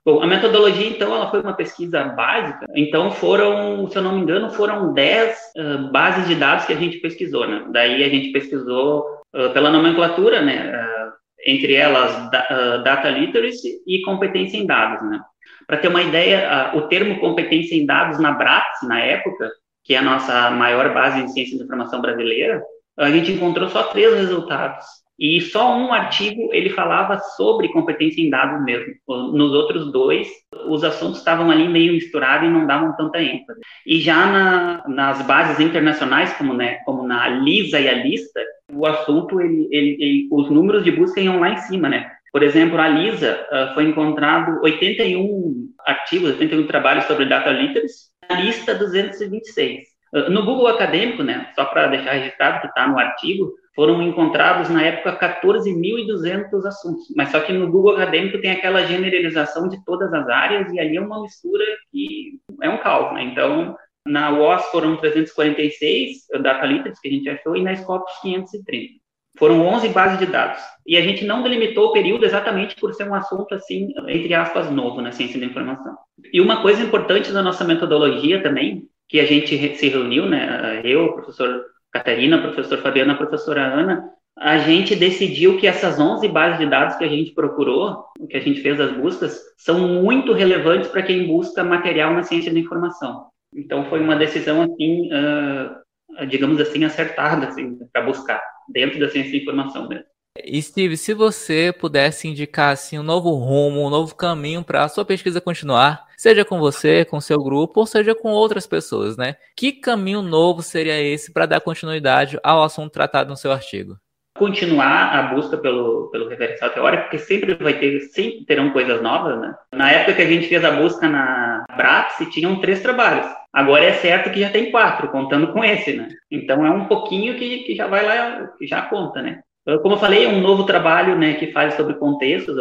Bom, 0.04 0.20
a 0.20 0.26
metodologia, 0.26 0.88
então, 0.88 1.14
ela 1.14 1.30
foi 1.30 1.40
uma 1.40 1.52
pesquisa 1.52 2.02
básica. 2.02 2.66
Então, 2.74 3.12
foram, 3.12 3.88
se 3.88 3.96
eu 3.96 4.02
não 4.02 4.16
me 4.16 4.22
engano, 4.22 4.50
foram 4.50 4.92
10 4.92 5.38
uh, 5.56 5.92
bases 5.92 6.26
de 6.26 6.34
dados 6.34 6.64
que 6.64 6.72
a 6.72 6.76
gente 6.76 6.98
pesquisou, 6.98 7.46
né? 7.46 7.66
Daí 7.70 8.02
a 8.02 8.08
gente 8.08 8.32
pesquisou 8.32 9.06
uh, 9.32 9.50
pela 9.52 9.70
nomenclatura, 9.70 10.42
né? 10.42 10.72
Uh, 10.72 11.12
entre 11.44 11.74
elas, 11.74 12.30
da, 12.30 12.76
Data 12.78 13.08
Literacy 13.08 13.80
e 13.86 14.02
competência 14.02 14.56
em 14.56 14.66
dados, 14.66 15.08
né? 15.08 15.20
Para 15.66 15.76
ter 15.78 15.88
uma 15.88 16.02
ideia, 16.02 16.72
o 16.74 16.82
termo 16.82 17.18
competência 17.20 17.74
em 17.74 17.86
dados 17.86 18.18
na 18.18 18.32
BRATS, 18.32 18.86
na 18.86 19.00
época, 19.00 19.50
que 19.84 19.94
é 19.94 19.98
a 19.98 20.02
nossa 20.02 20.50
maior 20.50 20.92
base 20.92 21.20
em 21.20 21.28
ciência 21.28 21.56
de 21.56 21.64
informação 21.64 22.00
brasileira, 22.00 22.62
a 22.98 23.10
gente 23.10 23.32
encontrou 23.32 23.68
só 23.68 23.84
três 23.84 24.14
resultados. 24.14 24.84
E 25.18 25.40
só 25.40 25.76
um 25.76 25.92
artigo 25.92 26.48
ele 26.52 26.70
falava 26.70 27.18
sobre 27.36 27.72
competência 27.72 28.20
em 28.20 28.30
dados 28.30 28.64
mesmo. 28.64 28.92
Nos 29.06 29.52
outros 29.52 29.92
dois, 29.92 30.28
os 30.66 30.82
assuntos 30.82 31.18
estavam 31.18 31.50
ali 31.50 31.68
meio 31.68 31.92
misturados 31.92 32.48
e 32.48 32.50
não 32.50 32.66
davam 32.66 32.96
tanta 32.96 33.22
ênfase. 33.22 33.60
E 33.86 34.00
já 34.00 34.26
na, 34.26 34.84
nas 34.88 35.22
bases 35.22 35.60
internacionais, 35.60 36.32
como, 36.32 36.54
né, 36.54 36.78
como 36.84 37.06
na 37.06 37.28
LISA 37.28 37.78
e 37.78 37.88
a 37.88 37.92
Lista, 37.92 38.40
o 38.72 38.86
assunto, 38.86 39.40
ele, 39.40 39.68
ele, 39.70 39.96
ele, 40.00 40.28
os 40.30 40.50
números 40.50 40.84
de 40.84 40.90
busca 40.90 41.20
iam 41.20 41.40
lá 41.40 41.50
em 41.50 41.56
cima, 41.58 41.88
né? 41.88 42.10
Por 42.32 42.42
exemplo, 42.42 42.78
a 42.80 42.88
LISA 42.88 43.46
uh, 43.52 43.74
foi 43.74 43.84
encontrado 43.84 44.60
81 44.62 45.68
artigos, 45.86 46.30
81 46.30 46.66
trabalhos 46.66 47.04
sobre 47.04 47.26
data 47.26 47.50
literacy, 47.50 48.06
a 48.28 48.40
lista 48.40 48.74
226. 48.74 49.80
Uh, 50.14 50.30
no 50.30 50.44
Google 50.44 50.68
Acadêmico, 50.68 51.22
né, 51.22 51.50
só 51.54 51.66
para 51.66 51.88
deixar 51.88 52.12
registrado 52.12 52.60
que 52.62 52.68
está 52.68 52.88
no 52.88 52.98
artigo, 52.98 53.52
foram 53.74 54.02
encontrados 54.02 54.68
na 54.68 54.82
época 54.82 55.18
14.200 55.42 56.66
assuntos, 56.66 57.04
mas 57.16 57.30
só 57.30 57.40
que 57.40 57.52
no 57.52 57.70
Google 57.70 57.94
Acadêmico 57.94 58.40
tem 58.40 58.50
aquela 58.50 58.84
generalização 58.84 59.68
de 59.68 59.82
todas 59.84 60.12
as 60.12 60.28
áreas 60.28 60.70
e 60.72 60.80
ali 60.80 60.96
é 60.96 61.00
uma 61.00 61.22
mistura 61.22 61.64
que 61.90 62.38
é 62.62 62.68
um 62.68 62.78
caos, 62.78 63.14
né? 63.14 63.24
Então, 63.24 63.76
na 64.06 64.30
UOS 64.30 64.64
foram 64.66 64.96
346 64.96 66.26
data 66.40 66.66
literacy 66.66 67.00
que 67.00 67.08
a 67.08 67.12
gente 67.12 67.28
achou 67.28 67.56
e 67.56 67.62
na 67.62 67.74
Scopus 67.76 68.12
530. 68.20 69.00
Foram 69.38 69.66
11 69.66 69.88
bases 69.88 70.18
de 70.18 70.26
dados. 70.26 70.60
E 70.86 70.96
a 70.96 71.00
gente 71.00 71.24
não 71.24 71.42
delimitou 71.42 71.88
o 71.88 71.92
período 71.92 72.24
exatamente 72.24 72.76
por 72.76 72.92
ser 72.92 73.08
um 73.08 73.14
assunto, 73.14 73.54
assim, 73.54 73.88
entre 74.08 74.34
aspas, 74.34 74.70
novo 74.70 75.00
na 75.00 75.12
ciência 75.12 75.40
da 75.40 75.46
informação. 75.46 75.96
E 76.32 76.40
uma 76.40 76.60
coisa 76.60 76.82
importante 76.82 77.32
da 77.32 77.42
nossa 77.42 77.64
metodologia 77.64 78.42
também, 78.42 78.86
que 79.08 79.18
a 79.20 79.24
gente 79.24 79.76
se 79.76 79.88
reuniu, 79.88 80.26
né, 80.26 80.82
eu, 80.84 81.12
professor 81.12 81.64
Catarina, 81.90 82.42
professor 82.42 82.78
Fabiana, 82.78 83.14
professora 83.14 83.62
Ana, 83.62 84.10
a 84.36 84.58
gente 84.58 84.96
decidiu 84.96 85.58
que 85.58 85.66
essas 85.66 86.00
11 86.00 86.26
bases 86.28 86.58
de 86.58 86.66
dados 86.66 86.96
que 86.96 87.04
a 87.04 87.08
gente 87.08 87.32
procurou, 87.32 88.06
que 88.28 88.36
a 88.36 88.40
gente 88.40 88.60
fez 88.60 88.80
as 88.80 88.92
buscas, 88.92 89.40
são 89.56 89.78
muito 90.02 90.32
relevantes 90.32 90.88
para 90.88 91.02
quem 91.02 91.26
busca 91.26 91.62
material 91.62 92.12
na 92.14 92.22
ciência 92.22 92.52
da 92.52 92.58
informação. 92.58 93.26
Então 93.54 93.88
foi 93.88 94.00
uma 94.00 94.16
decisão 94.16 94.62
assim, 94.62 95.10
uh, 95.12 96.26
digamos 96.26 96.60
assim, 96.60 96.84
acertada 96.84 97.48
assim, 97.48 97.78
para 97.92 98.02
buscar 98.02 98.40
dentro 98.68 98.98
da 98.98 99.08
ciência 99.08 99.32
da 99.32 99.38
informação 99.38 99.88
mesmo. 99.88 100.04
E 100.42 100.62
Steve, 100.62 100.96
se 100.96 101.12
você 101.12 101.72
pudesse 101.78 102.26
indicar 102.26 102.72
assim 102.72 102.98
um 102.98 103.02
novo 103.02 103.30
rumo, 103.34 103.86
um 103.86 103.90
novo 103.90 104.14
caminho 104.14 104.64
para 104.64 104.84
a 104.84 104.88
sua 104.88 105.04
pesquisa 105.04 105.42
continuar, 105.42 106.06
seja 106.16 106.42
com 106.42 106.58
você, 106.58 107.04
com 107.04 107.20
seu 107.20 107.42
grupo, 107.42 107.80
ou 107.80 107.86
seja 107.86 108.14
com 108.14 108.30
outras 108.30 108.66
pessoas, 108.66 109.16
né? 109.16 109.36
Que 109.54 109.72
caminho 109.72 110.22
novo 110.22 110.62
seria 110.62 110.98
esse 110.98 111.32
para 111.32 111.44
dar 111.44 111.60
continuidade 111.60 112.38
ao 112.42 112.62
assunto 112.62 112.92
tratado 112.92 113.28
no 113.28 113.36
seu 113.36 113.52
artigo? 113.52 113.98
Continuar 114.36 115.14
a 115.14 115.22
busca 115.34 115.56
pelo, 115.58 116.08
pelo 116.10 116.28
referencial 116.28 116.70
teórico, 116.70 117.04
porque 117.04 117.18
sempre 117.18 117.54
vai 117.54 117.74
ter, 117.74 118.00
sempre 118.00 118.44
terão 118.46 118.70
coisas 118.70 119.02
novas, 119.02 119.38
né? 119.40 119.54
Na 119.72 119.90
época 119.90 120.14
que 120.14 120.22
a 120.22 120.26
gente 120.26 120.48
fez 120.48 120.64
a 120.64 120.70
busca 120.70 121.08
na 121.08 121.64
Brax, 121.76 122.16
tinham 122.30 122.60
três 122.60 122.80
trabalhos. 122.80 123.26
Agora 123.52 123.84
é 123.84 123.92
certo 123.92 124.30
que 124.30 124.40
já 124.40 124.48
tem 124.48 124.70
quatro, 124.70 125.08
contando 125.08 125.52
com 125.52 125.62
esse, 125.62 125.92
né? 125.92 126.08
Então 126.30 126.64
é 126.66 126.70
um 126.70 126.86
pouquinho 126.86 127.34
que, 127.36 127.58
que 127.64 127.74
já 127.74 127.86
vai 127.86 128.04
lá, 128.04 128.48
que 128.58 128.66
já 128.66 128.82
conta, 128.82 129.20
né? 129.20 129.40
Como 129.64 129.94
eu 129.94 129.98
falei, 129.98 130.24
é 130.24 130.28
um 130.28 130.40
novo 130.40 130.64
trabalho 130.64 131.16
né, 131.16 131.34
que 131.34 131.52
faz 131.52 131.74
sobre 131.74 131.94
contextos, 131.94 132.56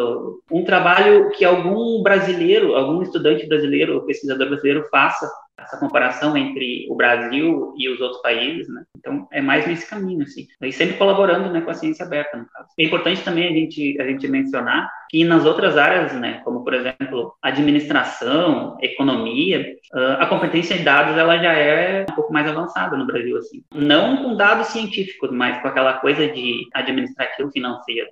um 0.51 0.63
trabalho 0.63 1.31
que 1.31 1.43
algum 1.43 2.03
brasileiro, 2.03 2.75
algum 2.75 3.01
estudante 3.01 3.47
brasileiro 3.47 4.05
pesquisador 4.05 4.47
brasileiro 4.47 4.85
faça 4.91 5.27
essa 5.63 5.77
comparação 5.77 6.35
entre 6.37 6.87
o 6.89 6.95
Brasil 6.95 7.73
e 7.77 7.89
os 7.89 7.99
outros 8.01 8.21
países, 8.21 8.67
né? 8.69 8.83
Então, 8.97 9.27
é 9.31 9.41
mais 9.41 9.67
nesse 9.67 9.89
caminho, 9.89 10.23
assim. 10.23 10.47
E 10.61 10.71
sempre 10.71 10.97
colaborando, 10.97 11.51
né, 11.51 11.61
com 11.61 11.71
a 11.71 11.73
ciência 11.73 12.05
aberta, 12.05 12.37
no 12.37 12.45
caso. 12.47 12.67
É 12.79 12.83
importante 12.83 13.23
também 13.23 13.47
a 13.47 13.51
gente, 13.51 13.99
a 13.99 14.05
gente 14.05 14.27
mencionar 14.27 14.89
que 15.09 15.23
nas 15.23 15.45
outras 15.45 15.77
áreas, 15.77 16.13
né, 16.13 16.41
como, 16.43 16.63
por 16.63 16.73
exemplo, 16.73 17.33
administração, 17.41 18.77
economia, 18.81 19.75
a 20.19 20.25
competência 20.25 20.75
em 20.75 20.83
dados, 20.83 21.17
ela 21.17 21.37
já 21.37 21.51
é 21.53 22.05
um 22.09 22.15
pouco 22.15 22.31
mais 22.31 22.47
avançada 22.47 22.95
no 22.95 23.05
Brasil, 23.05 23.37
assim. 23.37 23.63
Não 23.73 24.17
com 24.23 24.35
dados 24.35 24.67
científicos, 24.67 25.31
mas 25.31 25.61
com 25.61 25.67
aquela 25.67 25.93
coisa 25.93 26.27
de 26.27 26.67
administrativo 26.73 27.51
financeiro. 27.51 28.07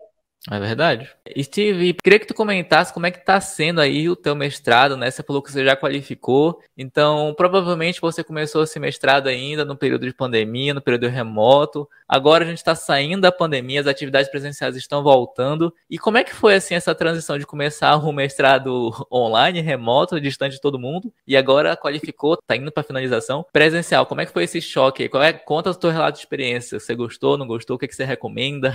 É 0.49 0.57
verdade. 0.57 1.09
Steve, 1.37 1.93
queria 2.01 2.17
que 2.17 2.25
tu 2.25 2.33
comentasse 2.33 2.93
como 2.93 3.05
é 3.05 3.11
que 3.11 3.23
tá 3.23 3.41
sendo 3.41 3.81
aí 3.81 4.09
o 4.09 4.15
teu 4.15 4.33
mestrado, 4.33 4.95
né? 4.95 5.11
Você 5.11 5.21
falou 5.21 5.41
que 5.41 5.51
você 5.51 5.65
já 5.65 5.75
qualificou, 5.75 6.61
então 6.77 7.33
provavelmente 7.35 7.99
você 7.99 8.23
começou 8.23 8.63
esse 8.63 8.79
mestrado 8.79 9.27
ainda 9.27 9.65
no 9.65 9.75
período 9.75 10.07
de 10.07 10.13
pandemia, 10.13 10.73
no 10.73 10.81
período 10.81 11.07
remoto. 11.07 11.89
Agora 12.07 12.45
a 12.45 12.47
gente 12.47 12.59
está 12.59 12.73
saindo 12.73 13.21
da 13.21 13.33
pandemia, 13.33 13.81
as 13.81 13.87
atividades 13.87 14.31
presenciais 14.31 14.77
estão 14.77 15.03
voltando. 15.03 15.73
E 15.89 15.97
como 15.97 16.17
é 16.17 16.23
que 16.23 16.33
foi 16.33 16.55
assim 16.55 16.73
essa 16.73 16.95
transição 16.95 17.37
de 17.37 17.45
começar 17.45 17.97
o 17.97 18.11
mestrado 18.13 18.91
online, 19.11 19.59
remoto, 19.59 20.21
distante 20.21 20.53
de 20.53 20.61
todo 20.61 20.79
mundo, 20.79 21.13
e 21.27 21.35
agora 21.35 21.75
qualificou, 21.75 22.37
tá 22.37 22.55
indo 22.55 22.71
para 22.71 22.83
finalização 22.83 23.45
presencial? 23.51 24.05
Como 24.05 24.21
é 24.21 24.25
que 24.25 24.31
foi 24.31 24.45
esse 24.45 24.61
choque? 24.61 25.09
Qual 25.09 25.21
é 25.21 25.33
conta 25.33 25.71
o 25.71 25.75
teu 25.75 25.89
relato 25.89 26.13
de 26.13 26.19
experiência? 26.19 26.79
Você 26.79 26.95
gostou, 26.95 27.37
não 27.37 27.45
gostou? 27.45 27.75
O 27.75 27.79
que, 27.79 27.85
é 27.85 27.87
que 27.89 27.95
você 27.95 28.05
recomenda? 28.05 28.73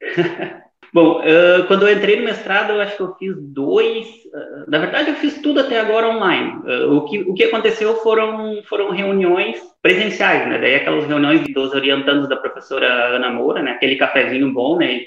Bom, 0.92 1.20
uh, 1.20 1.66
quando 1.68 1.88
eu 1.88 1.96
entrei 1.96 2.16
no 2.16 2.24
mestrado, 2.24 2.70
eu 2.72 2.80
acho 2.80 2.96
que 2.96 3.02
eu 3.02 3.14
fiz 3.14 3.34
dois. 3.38 4.06
Uh, 4.26 4.70
na 4.70 4.78
verdade, 4.78 5.08
eu 5.08 5.16
fiz 5.16 5.40
tudo 5.40 5.60
até 5.60 5.80
agora 5.80 6.08
online. 6.08 6.60
Uh, 6.66 6.96
o, 6.96 7.04
que, 7.06 7.20
o 7.20 7.32
que 7.32 7.44
aconteceu 7.44 7.96
foram, 7.96 8.62
foram 8.64 8.90
reuniões 8.90 9.58
presenciais, 9.80 10.46
né? 10.46 10.58
Daí 10.58 10.74
aquelas 10.74 11.06
reuniões 11.06 11.40
dos 11.54 11.72
orientandos 11.72 12.28
da 12.28 12.36
professora 12.36 12.86
Ana 13.16 13.30
Moura, 13.30 13.62
né? 13.62 13.70
Aquele 13.70 13.96
cafezinho 13.96 14.52
bom, 14.52 14.76
né? 14.76 15.00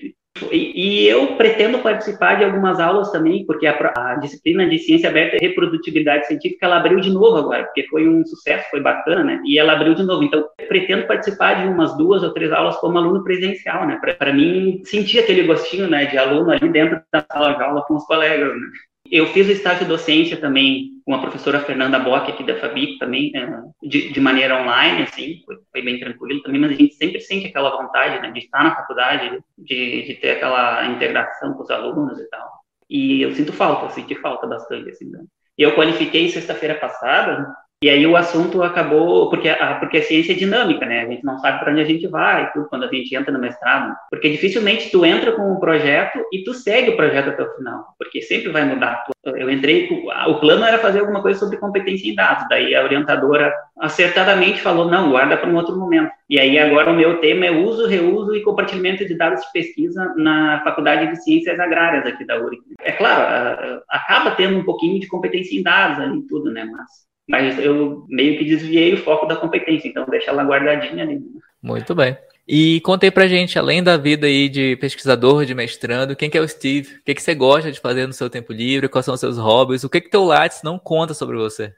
E, 0.52 1.08
eu 1.08 1.38
pretendo 1.38 1.80
participar 1.80 2.36
de 2.36 2.44
algumas 2.44 2.80
aulas 2.80 3.10
também, 3.10 3.46
porque 3.46 3.66
a, 3.66 3.94
a, 3.96 4.16
disciplina 4.16 4.68
de 4.68 4.78
ciência 4.80 5.10
aberta 5.10 5.38
e 5.38 5.48
reprodutibilidade 5.48 6.28
científica 6.28 6.66
ela 6.66 6.78
abriu 6.78 7.00
de 7.00 7.10
novo 7.10 7.38
agora, 7.38 7.64
porque 7.64 7.88
foi 7.88 8.08
um 8.08 8.26
sucesso, 8.26 8.70
foi 8.70 8.82
bacana, 8.82 9.24
né? 9.24 9.42
E 9.46 9.58
ela 9.58 9.74
abriu 9.74 9.96
de 9.96 10.04
novo. 10.04 10.24
Então, 10.24 10.46
pretendo 10.68 11.08
participar 11.08 11.62
de 11.62 11.68
umas 11.70 11.98
duas 11.98 12.22
ou 12.22 12.34
três 12.34 12.52
aulas 12.52 12.76
como 12.78 12.98
aluno 12.98 13.24
presencial, 13.24 13.88
né? 13.88 13.98
Para 14.20 14.34
mim, 14.34 14.82
sentir 14.84 15.20
aquele 15.20 15.44
gostinho, 15.44 15.88
né, 15.88 16.06
de 16.06 16.18
aluno 16.18 16.52
ali 16.52 16.68
dentro 16.70 17.02
da 17.12 17.26
sala 17.32 17.54
de 17.54 17.64
aula 17.64 17.82
com 17.84 17.96
os 17.96 18.06
colegas, 18.06 18.50
né? 18.50 18.68
Eu 19.12 19.28
fiz 19.28 19.48
o 19.48 19.52
estágio 19.52 19.88
docência 19.88 20.38
também 20.38 20.96
com 21.06 21.14
a 21.14 21.22
professora 21.22 21.60
Fernanda 21.60 22.00
Bock 22.00 22.32
aqui 22.32 22.44
da 22.44 22.60
Fabic 22.60 22.98
também, 22.98 23.32
é, 23.36 23.48
de, 23.84 24.12
de 24.12 24.20
maneira 24.20 24.60
online, 24.60 25.04
assim, 25.04 25.44
foi, 25.46 25.58
foi, 25.72 25.82
bem 25.84 26.00
tranquilo 26.00 26.42
também, 26.42 26.60
mas 26.60 26.72
a 26.72 26.76
gente 26.76 26.96
sempre 26.96 27.22
sente 27.22 27.46
aquela 27.46 27.78
vontade, 27.78 28.20
né, 28.22 28.32
de 28.32 28.40
estar 28.40 28.64
na 28.64 28.76
faculdade, 28.76 29.40
de, 29.56 30.02
de 30.02 30.16
ter 30.16 30.32
aquela 30.32 30.88
integração 30.88 31.54
com 31.54 31.62
os 31.62 31.70
alunos 31.70 32.20
e 32.20 32.28
tal. 32.30 32.50
E 32.90 33.22
eu 33.22 33.32
sinto 33.34 33.54
falta, 33.54 33.86
eu 33.86 33.90
senti 33.92 34.16
falta 34.16 34.48
bastante, 34.48 34.90
assim, 34.90 35.10
né? 35.10 35.24
E 35.58 35.62
eu 35.62 35.76
qualifiquei 35.76 36.28
sexta-feira 36.30 36.76
passada, 36.76 37.48
e 37.86 37.90
aí 37.92 38.08
o 38.08 38.16
assunto 38.16 38.64
acabou, 38.64 39.30
porque 39.30 39.48
a, 39.48 39.76
porque 39.76 39.98
a 39.98 40.02
ciência 40.02 40.32
é 40.32 40.36
dinâmica, 40.36 40.88
né? 40.88 41.02
A 41.02 41.06
gente 41.06 41.24
não 41.24 41.38
sabe 41.38 41.60
para 41.60 41.72
onde 41.72 41.82
a 41.82 41.86
gente 41.86 42.08
vai, 42.08 42.52
tudo, 42.52 42.68
quando 42.68 42.86
a 42.86 42.88
gente 42.88 43.16
entra 43.16 43.32
no 43.32 43.38
mestrado. 43.38 43.96
Porque 44.10 44.28
dificilmente 44.28 44.90
tu 44.90 45.06
entra 45.06 45.34
com 45.34 45.54
um 45.54 45.60
projeto 45.60 46.18
e 46.34 46.44
tu 46.44 46.52
segue 46.52 46.90
o 46.90 46.98
projeto 46.98 47.30
até 47.30 47.44
o 47.44 47.56
final, 47.56 47.86
porque 48.00 48.24
sempre 48.24 48.52
vai 48.52 48.66
mudar. 48.66 49.04
Eu 49.24 49.52
entrei, 49.52 49.88
o 50.28 50.40
plano 50.40 50.66
era 50.66 50.80
fazer 50.80 51.02
alguma 51.02 51.22
coisa 51.22 51.40
sobre 51.40 51.58
competência 51.58 52.10
em 52.10 52.16
dados, 52.16 52.48
daí 52.50 52.74
a 52.74 52.84
orientadora 52.84 53.54
acertadamente 53.80 54.62
falou, 54.62 54.90
não, 54.90 55.12
guarda 55.12 55.38
para 55.38 55.48
um 55.48 55.56
outro 55.56 55.78
momento. 55.78 56.10
E 56.28 56.40
aí 56.40 56.58
agora 56.58 56.90
o 56.90 56.96
meu 56.96 57.20
tema 57.20 57.46
é 57.46 57.52
uso, 57.52 57.86
reuso 57.86 58.36
e 58.36 58.42
compartilhamento 58.42 59.06
de 59.06 59.16
dados 59.16 59.42
de 59.42 59.52
pesquisa 59.52 60.12
na 60.18 60.60
Faculdade 60.64 61.12
de 61.12 61.24
Ciências 61.24 61.60
Agrárias 61.60 62.08
aqui 62.08 62.26
da 62.26 62.36
URI. 62.36 62.58
É 62.82 62.94
claro, 62.94 63.84
acaba 63.88 64.32
tendo 64.32 64.58
um 64.58 64.64
pouquinho 64.64 65.00
de 65.00 65.08
competência 65.08 65.56
em 65.56 65.62
dados 65.62 66.00
ali 66.00 66.24
tudo, 66.24 66.52
né? 66.52 66.66
Mas 66.66 67.06
mas 67.28 67.58
eu 67.60 68.06
meio 68.08 68.38
que 68.38 68.46
desviei 68.46 68.94
o 68.94 68.98
foco 68.98 69.26
da 69.26 69.36
competência, 69.36 69.88
então 69.88 70.06
deixa 70.08 70.32
ela 70.32 70.44
guardadinha 70.44 71.04
ali. 71.04 71.22
Muito 71.62 71.96
bem. 71.96 72.18
E 72.48 72.80
contei 72.82 73.10
pra 73.10 73.28
gente, 73.28 73.58
além 73.58 73.82
da 73.82 73.98
vida 73.98 74.28
aí 74.28 74.48
de 74.48 74.76
pesquisador, 74.76 75.46
de 75.46 75.56
mestrando, 75.56 76.16
quem 76.16 76.30
que 76.30 76.38
é 76.38 76.42
o 76.42 76.48
Steve? 76.48 76.98
O 76.98 77.04
que, 77.04 77.16
que 77.16 77.22
você 77.22 77.34
gosta 77.34 77.72
de 77.72 77.80
fazer 77.80 78.06
no 78.06 78.14
seu 78.14 78.30
tempo 78.30 78.54
livre? 78.54 78.88
Quais 78.88 79.04
são 79.06 79.16
os 79.16 79.20
seus 79.20 79.38
hobbies? 79.38 79.84
O 79.84 79.90
que 79.90 80.00
que 80.00 80.12
teu 80.12 80.24
Lattes 80.24 80.62
não 80.64 80.78
conta 80.78 81.16
sobre 81.16 81.38
você? 81.38 81.74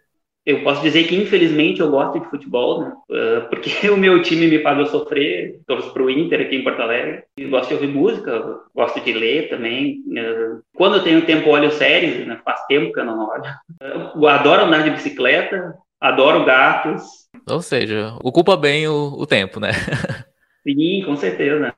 Eu 0.47 0.63
posso 0.63 0.81
dizer 0.81 1.05
que, 1.09 1.15
infelizmente, 1.17 1.81
eu 1.81 1.91
gosto 1.91 2.17
de 2.17 2.29
futebol, 2.29 2.79
né? 2.79 2.93
Uh, 3.09 3.49
porque 3.49 3.69
o 3.91 3.97
meu 3.97 4.21
time 4.21 4.47
me 4.47 4.63
eu 4.63 4.85
sofrer. 4.85 5.59
Torço 5.67 5.91
pro 5.91 6.09
Inter 6.09 6.39
aqui 6.39 6.55
em 6.55 6.63
Porto 6.63 6.81
Alegre. 6.81 7.23
Gosto 7.49 7.67
de 7.67 7.73
ouvir 7.73 7.87
música, 7.89 8.61
gosto 8.73 9.01
de 9.01 9.11
ler 9.11 9.49
também. 9.49 9.97
Uh, 10.07 10.61
quando 10.73 10.95
eu 10.95 11.03
tenho 11.03 11.25
tempo, 11.25 11.49
olho 11.49 11.69
séries, 11.73 12.25
né? 12.25 12.39
Faz 12.45 12.65
tempo 12.67 12.93
que 12.93 12.99
eu 13.01 13.03
não 13.03 13.27
olho. 13.27 13.43
Uh, 13.83 14.23
eu 14.23 14.27
adoro 14.29 14.63
andar 14.63 14.83
de 14.83 14.91
bicicleta, 14.91 15.75
adoro 15.99 16.45
gatos. 16.45 17.03
Ou 17.45 17.61
seja, 17.61 18.15
ocupa 18.23 18.55
bem 18.55 18.87
o, 18.87 19.15
o 19.17 19.27
tempo, 19.27 19.59
né? 19.59 19.71
Sim, 20.74 21.03
com 21.05 21.15
certeza. 21.15 21.74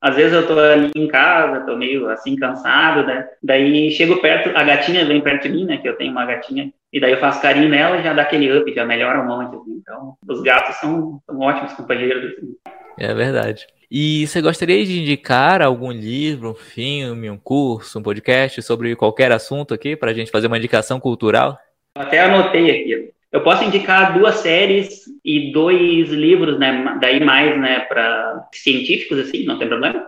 Às 0.00 0.16
vezes 0.16 0.32
eu 0.32 0.46
tô 0.46 0.58
ali 0.58 0.90
em 0.96 1.06
casa, 1.06 1.64
tô 1.64 1.76
meio 1.76 2.08
assim 2.08 2.34
cansado, 2.34 3.06
né? 3.06 3.28
Daí 3.42 3.90
chego 3.92 4.20
perto, 4.20 4.50
a 4.56 4.64
gatinha 4.64 5.04
vem 5.04 5.20
perto 5.20 5.44
de 5.44 5.50
mim, 5.50 5.64
né? 5.64 5.76
Que 5.76 5.88
eu 5.88 5.96
tenho 5.96 6.10
uma 6.10 6.26
gatinha. 6.26 6.72
E 6.92 7.00
daí 7.00 7.12
eu 7.12 7.18
faço 7.18 7.40
carinho 7.40 7.68
nela 7.68 7.98
e 7.98 8.02
já 8.02 8.12
dá 8.12 8.22
aquele 8.22 8.52
up, 8.58 8.74
já 8.74 8.84
melhora 8.84 9.20
um 9.20 9.26
monte. 9.26 9.54
Assim. 9.54 9.80
Então, 9.80 10.14
os 10.28 10.42
gatos 10.42 10.76
são, 10.76 11.20
são 11.24 11.38
ótimos 11.38 11.72
companheiros. 11.74 12.32
Assim. 12.32 12.56
É 12.98 13.14
verdade. 13.14 13.66
E 13.90 14.26
você 14.26 14.40
gostaria 14.40 14.84
de 14.84 15.00
indicar 15.00 15.62
algum 15.62 15.92
livro, 15.92 16.50
um 16.50 16.54
filme, 16.54 17.30
um 17.30 17.38
curso, 17.38 17.98
um 17.98 18.02
podcast 18.02 18.60
sobre 18.62 18.96
qualquer 18.96 19.30
assunto 19.30 19.72
aqui 19.72 19.94
para 19.94 20.10
a 20.10 20.14
gente 20.14 20.30
fazer 20.30 20.48
uma 20.48 20.58
indicação 20.58 20.98
cultural? 20.98 21.58
Até 21.94 22.20
anotei 22.20 22.70
aqui. 22.70 23.12
Eu 23.32 23.42
posso 23.42 23.64
indicar 23.64 24.18
duas 24.18 24.36
séries 24.36 25.04
e 25.24 25.52
dois 25.52 26.10
livros, 26.10 26.58
né? 26.58 26.98
Daí 27.00 27.24
mais, 27.24 27.58
né, 27.58 27.80
para 27.80 28.46
científicos, 28.52 29.18
assim, 29.18 29.44
não 29.44 29.58
tem 29.58 29.68
problema? 29.68 30.06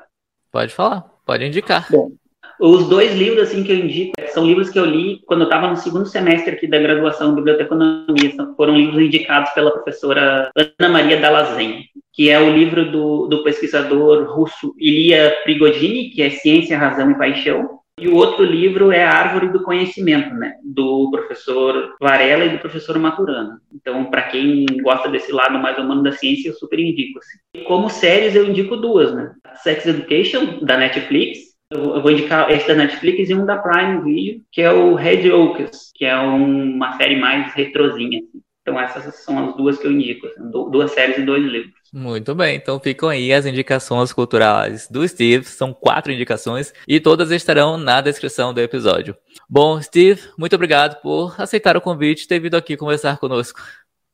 Pode 0.53 0.75
falar, 0.75 1.05
pode 1.25 1.45
indicar. 1.45 1.87
Bom, 1.91 2.13
os 2.61 2.87
dois 2.87 3.15
livros, 3.15 3.49
assim, 3.49 3.65
que 3.65 3.73
eu 3.73 3.79
indico, 3.79 4.13
são 4.29 4.47
livros 4.47 4.69
que 4.69 4.79
eu 4.79 4.85
li 4.85 5.23
quando 5.27 5.41
eu 5.41 5.45
estava 5.47 5.69
no 5.69 5.77
segundo 5.77 6.07
semestre 6.07 6.55
aqui 6.55 6.67
da 6.67 6.79
graduação 6.79 7.33
em 7.33 7.37
Biblioteconomia. 7.37 8.33
Foram 8.57 8.77
livros 8.77 9.01
indicados 9.01 9.51
pela 9.53 9.73
professora 9.73 10.51
Ana 10.55 10.89
Maria 10.91 11.19
Dalazen, 11.19 11.87
que 12.13 12.31
é 12.31 12.39
o 12.39 12.53
livro 12.53 12.93
do, 12.93 13.27
do 13.27 13.43
pesquisador 13.43 14.31
russo 14.31 14.75
Ilya 14.79 15.35
Prigogine, 15.45 16.11
que 16.11 16.23
é 16.23 16.31
Ciência, 16.31 16.79
Razão 16.79 17.11
e 17.11 17.19
Paixão, 17.19 17.81
e 17.99 18.09
o 18.09 18.17
outro 18.17 18.45
livro 18.45 18.91
é 18.91 19.05
A 19.05 19.13
Árvore 19.13 19.53
do 19.53 19.63
Conhecimento, 19.63 20.35
né, 20.35 20.55
do 20.65 21.11
professor 21.11 21.95
Varela 22.01 22.45
e 22.45 22.51
do 22.51 22.59
professor 22.59 22.99
Maturana. 22.99 23.61
Então, 23.73 24.07
para 24.07 24.23
quem 24.23 24.67
gosta 24.83 25.09
desse 25.09 25.31
lado 25.31 25.59
mais 25.59 25.79
humano 25.79 26.03
da 26.03 26.13
ciência, 26.13 26.49
eu 26.49 26.55
super 26.55 26.79
indico. 26.79 27.19
Assim. 27.19 27.65
Como 27.65 27.89
séries, 27.89 28.35
eu 28.35 28.49
indico 28.49 28.77
duas, 28.77 29.15
né? 29.15 29.33
Sex 29.63 29.87
Education, 29.87 30.59
da 30.63 30.77
Netflix. 30.77 31.55
Eu 31.71 32.03
vou 32.03 32.11
indicar 32.11 32.51
esse 32.51 32.69
da 32.69 32.75
Netflix 32.75 33.31
e 33.31 33.35
um 33.35 33.47
da 33.47 33.57
Prime 33.57 34.03
Video, 34.03 34.43
que 34.53 34.61
é 34.61 34.71
o 34.71 34.95
Red 34.95 35.31
Oaks, 35.31 35.91
que 35.95 36.05
é 36.05 36.17
uma 36.17 36.97
série 36.97 37.17
mais 37.17 37.53
retrozinha. 37.55 38.19
Assim. 38.19 38.44
Então, 38.65 38.81
essas 38.81 39.17
são 39.17 39.47
as 39.47 39.55
duas 39.57 39.79
que 39.79 39.87
eu 39.87 39.93
indico, 39.93 40.27
assim, 40.27 40.51
duas 40.51 40.91
séries 40.93 41.19
e 41.19 41.23
dois 41.23 41.45
livros. 41.45 41.75
Muito 41.93 42.35
bem, 42.35 42.57
então 42.57 42.81
ficam 42.81 43.11
aí 43.11 43.31
as 43.31 43.45
indicações 43.45 44.11
culturais 44.11 44.89
do 44.89 45.07
Steve, 45.07 45.45
são 45.45 45.73
quatro 45.75 46.11
indicações 46.11 46.73
e 46.89 46.99
todas 46.99 47.31
estarão 47.31 47.77
na 47.77 48.01
descrição 48.01 48.55
do 48.55 48.61
episódio. 48.61 49.15
Bom, 49.49 49.81
Steve, 49.81 50.23
muito 50.39 50.57
obrigado 50.57 51.01
por 51.03 51.39
aceitar 51.39 51.77
o 51.77 51.81
convite 51.81 52.25
e 52.25 52.27
ter 52.27 52.41
vindo 52.41 52.57
aqui 52.57 52.75
conversar 52.75 53.19
conosco. 53.19 53.61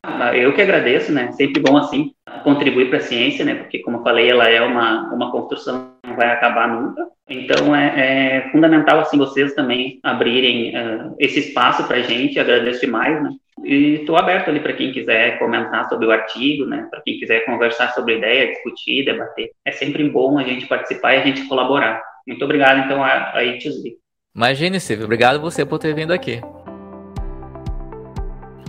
Ah, 0.02 0.35
eu 0.37 0.54
que 0.54 0.62
agradeço, 0.62 1.12
né? 1.12 1.30
Sempre 1.33 1.61
bom 1.61 1.76
assim 1.76 2.12
contribuir 2.42 2.88
para 2.88 2.99
a 2.99 3.02
ciência, 3.02 3.45
né? 3.45 3.54
Porque 3.54 3.80
como 3.80 3.99
eu 3.99 4.02
falei, 4.02 4.30
ela 4.30 4.49
é 4.49 4.61
uma, 4.62 5.12
uma 5.12 5.30
construção 5.30 5.92
que 6.02 6.09
não 6.09 6.16
vai 6.16 6.28
acabar 6.28 6.69
nunca. 6.69 7.07
Então 7.28 7.75
é, 7.76 8.38
é 8.47 8.50
fundamental 8.50 9.00
assim 9.00 9.19
vocês 9.19 9.54
também 9.54 9.99
abrirem 10.02 10.75
uh, 10.75 11.14
esse 11.19 11.40
espaço 11.40 11.87
para 11.87 11.99
a 11.99 12.02
gente. 12.02 12.38
Agradeço 12.38 12.80
demais, 12.80 13.23
né? 13.23 13.30
E 13.64 13.97
estou 13.97 14.16
aberto 14.16 14.49
ali 14.49 14.61
para 14.61 14.73
quem 14.73 14.90
quiser 14.90 15.38
comentar 15.38 15.87
sobre 15.88 16.07
o 16.07 16.11
artigo, 16.11 16.64
né? 16.64 16.87
Para 16.90 17.02
quem 17.02 17.19
quiser 17.19 17.45
conversar 17.45 17.92
sobre 17.92 18.16
ideia, 18.16 18.50
discutir, 18.52 19.04
debater. 19.04 19.50
É 19.66 19.73
sempre 19.73 20.09
bom 20.09 20.38
a 20.38 20.42
gente 20.42 20.66
participar 20.66 21.14
e 21.14 21.19
a 21.19 21.25
gente 21.25 21.47
colaborar. 21.47 22.02
Muito 22.26 22.45
obrigado, 22.45 22.84
então, 22.84 23.02
a, 23.02 23.36
a 23.36 23.45
ITZ. 23.45 23.82
Imagine, 24.34 24.80
Silvio. 24.80 25.04
Obrigado 25.04 25.41
você 25.41 25.67
por 25.67 25.78
ter 25.78 25.95
vindo 25.95 26.13
aqui. 26.13 26.41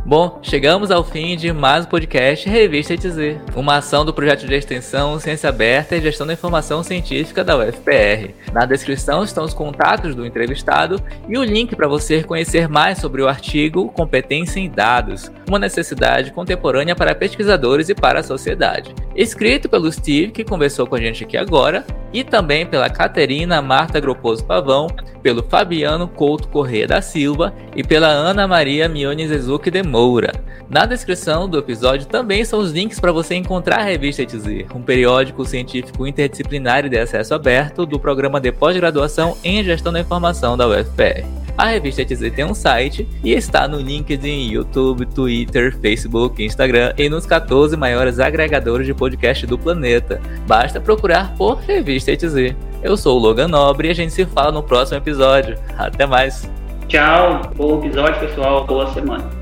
Bom, 0.03 0.39
chegamos 0.41 0.89
ao 0.89 1.03
fim 1.03 1.37
de 1.37 1.53
mais 1.53 1.85
um 1.85 1.87
podcast 1.87 2.49
Revista 2.49 2.95
ETZ, 2.95 3.37
uma 3.55 3.77
ação 3.77 4.03
do 4.03 4.11
projeto 4.11 4.47
de 4.47 4.55
extensão 4.55 5.19
Ciência 5.19 5.47
Aberta 5.47 5.95
e 5.95 6.01
Gestão 6.01 6.25
da 6.25 6.33
Informação 6.33 6.81
Científica 6.81 7.43
da 7.43 7.55
UFPR. 7.55 8.33
Na 8.51 8.65
descrição 8.65 9.23
estão 9.23 9.45
os 9.45 9.53
contatos 9.53 10.15
do 10.15 10.25
entrevistado 10.25 10.99
e 11.29 11.37
o 11.37 11.43
link 11.43 11.75
para 11.75 11.87
você 11.87 12.23
conhecer 12.23 12.67
mais 12.67 12.97
sobre 12.97 13.21
o 13.21 13.27
artigo 13.27 13.89
Competência 13.89 14.59
em 14.59 14.71
Dados, 14.71 15.31
uma 15.47 15.59
necessidade 15.59 16.31
contemporânea 16.31 16.95
para 16.95 17.13
pesquisadores 17.13 17.87
e 17.87 17.93
para 17.93 18.21
a 18.21 18.23
sociedade. 18.23 18.95
Escrito 19.15 19.69
pelo 19.69 19.91
Steve, 19.91 20.31
que 20.31 20.43
conversou 20.43 20.87
com 20.87 20.95
a 20.95 20.99
gente 20.99 21.23
aqui 21.23 21.37
agora, 21.37 21.85
e 22.13 22.23
também 22.23 22.65
pela 22.65 22.89
Caterina 22.89 23.61
Marta 23.61 23.99
Groposo 23.99 24.43
Pavão, 24.43 24.87
pelo 25.21 25.43
Fabiano 25.43 26.07
Couto 26.07 26.47
Corrêa 26.47 26.87
da 26.87 27.01
Silva 27.01 27.53
e 27.75 27.83
pela 27.83 28.07
Ana 28.07 28.47
Maria 28.47 28.89
Mione 28.89 29.27
Zezuki 29.27 29.69
de 29.69 29.83
Moura. 30.01 30.31
Na 30.67 30.87
descrição 30.87 31.47
do 31.47 31.59
episódio 31.59 32.07
também 32.07 32.43
são 32.43 32.59
os 32.59 32.71
links 32.71 32.99
para 32.99 33.11
você 33.11 33.35
encontrar 33.35 33.81
a 33.81 33.83
revista 33.83 34.23
ETZ, 34.23 34.65
um 34.73 34.81
periódico 34.81 35.45
científico 35.45 36.07
interdisciplinar 36.07 36.85
e 36.85 36.89
de 36.89 36.97
acesso 36.97 37.35
aberto 37.35 37.85
do 37.85 37.99
programa 37.99 38.41
de 38.41 38.51
pós-graduação 38.51 39.37
em 39.43 39.63
Gestão 39.63 39.93
da 39.93 39.99
Informação 39.99 40.57
da 40.57 40.67
UFPR. 40.67 41.23
A 41.55 41.65
revista 41.65 42.01
ETZ 42.01 42.31
tem 42.35 42.43
um 42.43 42.55
site 42.55 43.07
e 43.23 43.31
está 43.31 43.67
no 43.67 43.77
LinkedIn, 43.77 44.49
YouTube, 44.49 45.05
Twitter, 45.05 45.77
Facebook, 45.77 46.43
Instagram 46.43 46.93
e 46.97 47.07
nos 47.07 47.27
14 47.27 47.77
maiores 47.77 48.19
agregadores 48.19 48.87
de 48.87 48.95
podcast 48.95 49.45
do 49.45 49.59
planeta. 49.59 50.19
Basta 50.47 50.81
procurar 50.81 51.35
por 51.35 51.59
Revista 51.59 52.11
ETZ. 52.11 52.55
Eu 52.81 52.97
sou 52.97 53.19
o 53.19 53.21
Logan 53.21 53.49
Nobre 53.49 53.89
e 53.89 53.91
a 53.91 53.93
gente 53.93 54.13
se 54.13 54.25
fala 54.25 54.51
no 54.51 54.63
próximo 54.63 54.97
episódio. 54.97 55.59
Até 55.77 56.07
mais! 56.07 56.49
Tchau, 56.87 57.41
bom 57.55 57.77
episódio, 57.77 58.19
pessoal. 58.19 58.65
Boa 58.65 58.91
semana. 58.93 59.40